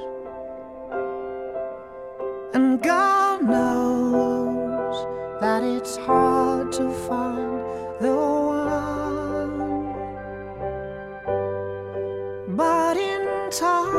[2.54, 4.96] And God knows
[5.42, 7.64] that it's hard to find
[8.00, 8.16] the
[8.54, 9.58] one.
[12.56, 13.96] But in time,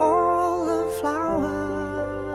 [0.00, 2.26] all the flowers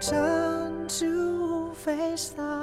[0.00, 2.59] turn to face the